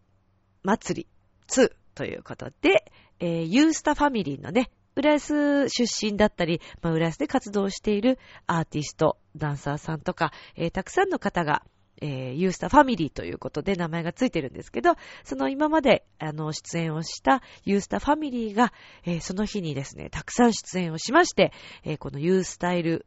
[0.64, 1.08] 祭り
[1.48, 11.64] 2ということで、えー、ユースタファミリーのね、浦安出身だったり、まあ、浦安で活動しているアーティスト、ダンサーさんとか、えー、たくさんの方が、
[12.02, 18.74] えー、ユースターファミリーということで名前がついてるんですけど、その今まで、あの、出演をしたユースターファミリーが、
[19.06, 23.06] えー、その日にですね、たくさん出演をしまして、えー、このユースタイル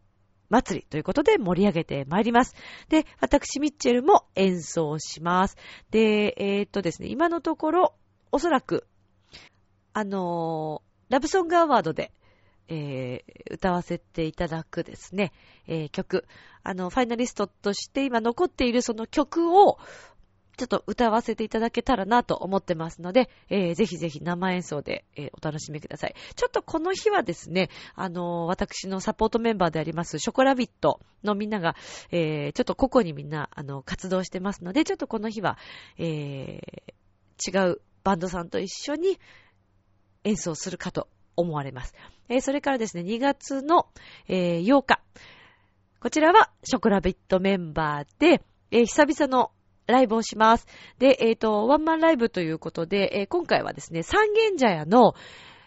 [0.49, 2.55] 祭りということで盛り上げてまいります。
[2.89, 5.57] で、私、ミッチェルも演奏します。
[5.91, 7.95] で、えー、っとですね、今のところ、
[8.31, 8.87] おそらく、
[9.93, 12.13] あのー、ラブソングアワードで、
[12.69, 15.33] えー、歌わせていただくですね、
[15.67, 16.27] えー、曲、
[16.62, 19.79] あの、ファイナリストとして今残っているその曲を、
[20.57, 26.15] ちょっと歌わせていただけたらなと思ってますので、えー、ぜひぜひ生演奏で、えー、お楽しみください。
[26.37, 31.75] ちょっとこの日はですね、あのー、私のサポートメンバーでありますショコラビットのみんなが、
[32.12, 35.59] えー、ちょっと個々にみんな、あの、活動してますので、ちょっとこの日は、
[35.99, 39.19] えー、違うバンドさんと一緒に
[40.23, 41.95] 演奏するかと思われます。
[42.28, 43.87] えー、それからですね、2月の、
[44.28, 45.01] えー、8日。
[46.01, 49.51] こちらは、ショコラビットメンバーで、えー、久々の
[49.87, 50.66] ライブをします。
[50.99, 55.14] で、えっ、ー、と、ワンマンライブということで、えー、今回はですね、三軒茶屋の、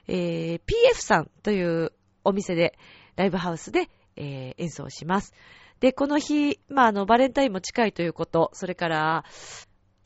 [0.07, 1.91] えー、PF さんという
[2.23, 2.77] お店で、
[3.15, 5.33] ライブハウスで、え、演奏します。
[5.79, 9.25] で、この日、まあ、あの、バレンタインも近いということ、それから、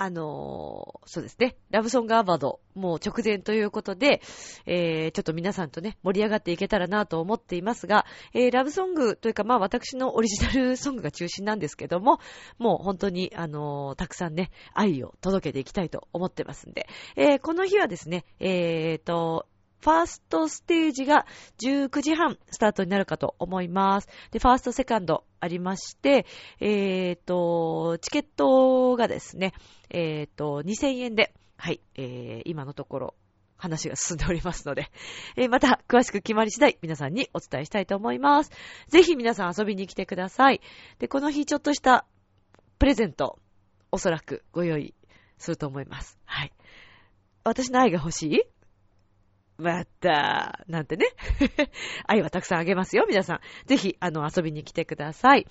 [0.02, 4.24] あのー、そうですね、ラブソングアバード、もう直前ということで、
[4.66, 12.18] えー、ちょっと皆さんとね、盛り上がっていけたらなと思っていますが、えー、ラブソングというか、まあ私のオリジナルソングが中心なんですけども、
[12.58, 19.46] もう本当に、あのー、たくさんね、愛を届けていきたいと思ってますんで、えー、この日はですね、えーと、
[19.82, 21.26] ファーストステージが
[21.62, 24.08] 19時半スタートになるかと思います。
[24.32, 26.26] で、ファースト、セカンドありまして、
[26.60, 29.54] えっ、ー、と、チケットがですね、
[29.90, 33.16] えっ、ー、と、2000円で、はい、えー、今のところ、
[33.58, 34.90] 話が進んでおりますので、
[35.38, 38.52] えー、また詳しく決まり次第皆さんにお伝えしたいと思います。
[38.88, 40.62] ぜひ皆さん遊びに来てください。
[40.98, 42.06] で、この日ちょっとした
[42.80, 43.38] プレゼント、
[43.92, 44.96] おそらくご用意
[45.38, 46.18] すると思います。
[46.26, 46.52] はい。
[47.44, 48.42] 私の愛が欲しい？
[49.62, 51.06] また、なんてね。
[52.08, 53.40] 愛はたくさんあげますよ、皆さん。
[53.68, 55.46] ぜひ、あの、遊びに来てください。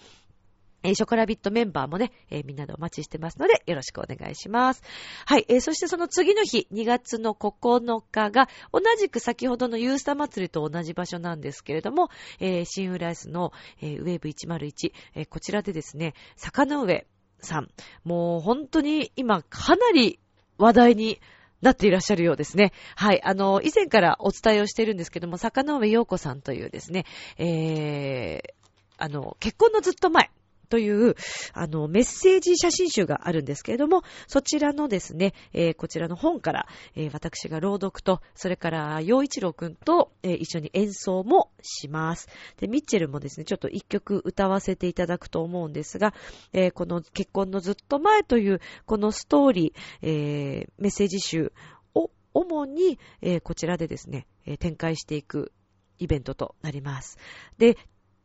[0.82, 4.82] えー、ショコラビットメンバーもね、えー、みんなでお待ちしてますので、よろしくお願いします。
[5.26, 12.08] はい、えー、そしてその次の日、2月の9日が、同じく先ほどのユースタ祭りと同じ場所なんですけれども、
[12.38, 17.06] えー、新浦安の、えー、ウェーブ101、えー、こちらでですね、坂の上
[17.40, 17.68] さん、
[18.04, 20.18] もう本当に今かなり
[20.56, 21.20] 話題に
[21.62, 22.72] なっていらっしゃるようですね。
[22.96, 23.22] はい。
[23.22, 27.04] あの、以前からお伝えをしているんですけども、坂上陽子さんというですね、
[27.38, 28.52] えー、
[28.96, 30.30] あの、結婚のずっと前、
[30.70, 31.16] という、
[31.52, 42.28] あの、メッセージ写真集があるんですけれども、そちらのですね、えー、こちらの本から、えー、私が朗読と、それから、洋一郎くんと、えー、一緒に演奏もします。
[42.58, 46.14] で、ミッチェルもですね、ちょっと一曲歌わせていただくと思うんですが、
[46.52, 51.52] えー、この結婚のずっと前という、このストーリー、えー、メッセージ集
[51.94, 54.28] を主に、えー、こちらでですね、
[54.60, 55.52] 展開していく
[56.00, 57.18] イベントとなります。
[57.58, 57.76] で、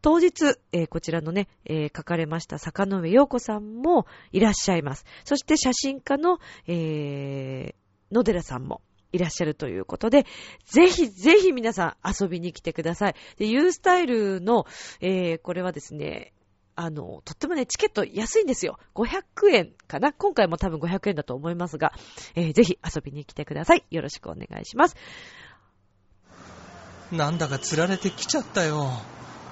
[0.06, 5.04] 当日、えー、こちらのね、えー、書かれました坂上陽子さんもいらっしゃいます。
[5.24, 6.38] そして写真家の、
[6.68, 8.84] えー、野寺さんも
[9.14, 10.28] いらっしゃるということで、
[10.66, 13.16] ぜひぜひ皆さん遊びに来てください。
[13.38, 14.68] で、ユースタイルの、
[15.02, 16.34] えー、これはですね、
[16.76, 18.78] あの、とってもね、チケット安いんですよ。
[18.94, 20.14] 500円かな？
[20.14, 21.94] 今回も多分500円だと思いますが、
[22.36, 23.84] えー、ぜひ遊びに来てください。
[23.90, 24.96] よろしくお願いします。
[27.12, 28.92] なんだか釣られてきちゃったよ。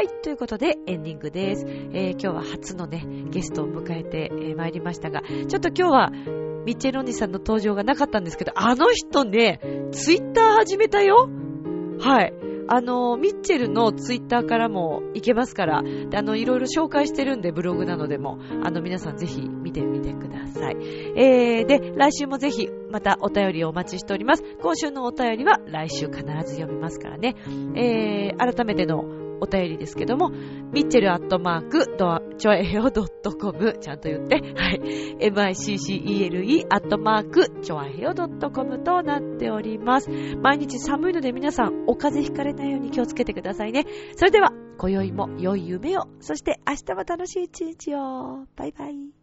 [0.00, 1.66] はい、ということでエンディングです。
[1.68, 6.10] えー、今日は初のね、ゲストを迎えて、えー、参りましたが、ちょっと今日は
[6.64, 9.60] ミッチェロンニさんの登場がなかったんですけど、あの人ね、
[9.92, 11.28] ツイッター始めたよ
[11.98, 12.32] はい。
[12.72, 20.76] あの、ミッチェルのツイッターからも行けますから、あの、いろいろ紹介してるんで、ブログなどでも、あの、皆さんぜひ見てみてください。
[21.14, 24.44] えー、で、来週もぜひ、またお便りをお待ちしております。
[24.62, 27.34] 今週のお便りは来週必ず読みますからね。
[27.74, 34.80] えー、改めてのお便りですけども、ミッチェルアットマーク、ドア、チョアヘオドットコム、ちゃんと言って、はい。
[35.20, 40.10] miccele アットマーク、チョアヘオドットコムとなっております。
[40.10, 43.86] 毎日寒いので皆さん、お風邪ひかれないように気をつけてくださいね。
[44.16, 48.46] それでは、今宵も良い夢を、そして明日も楽しい一日を。
[48.56, 49.19] バイバイ。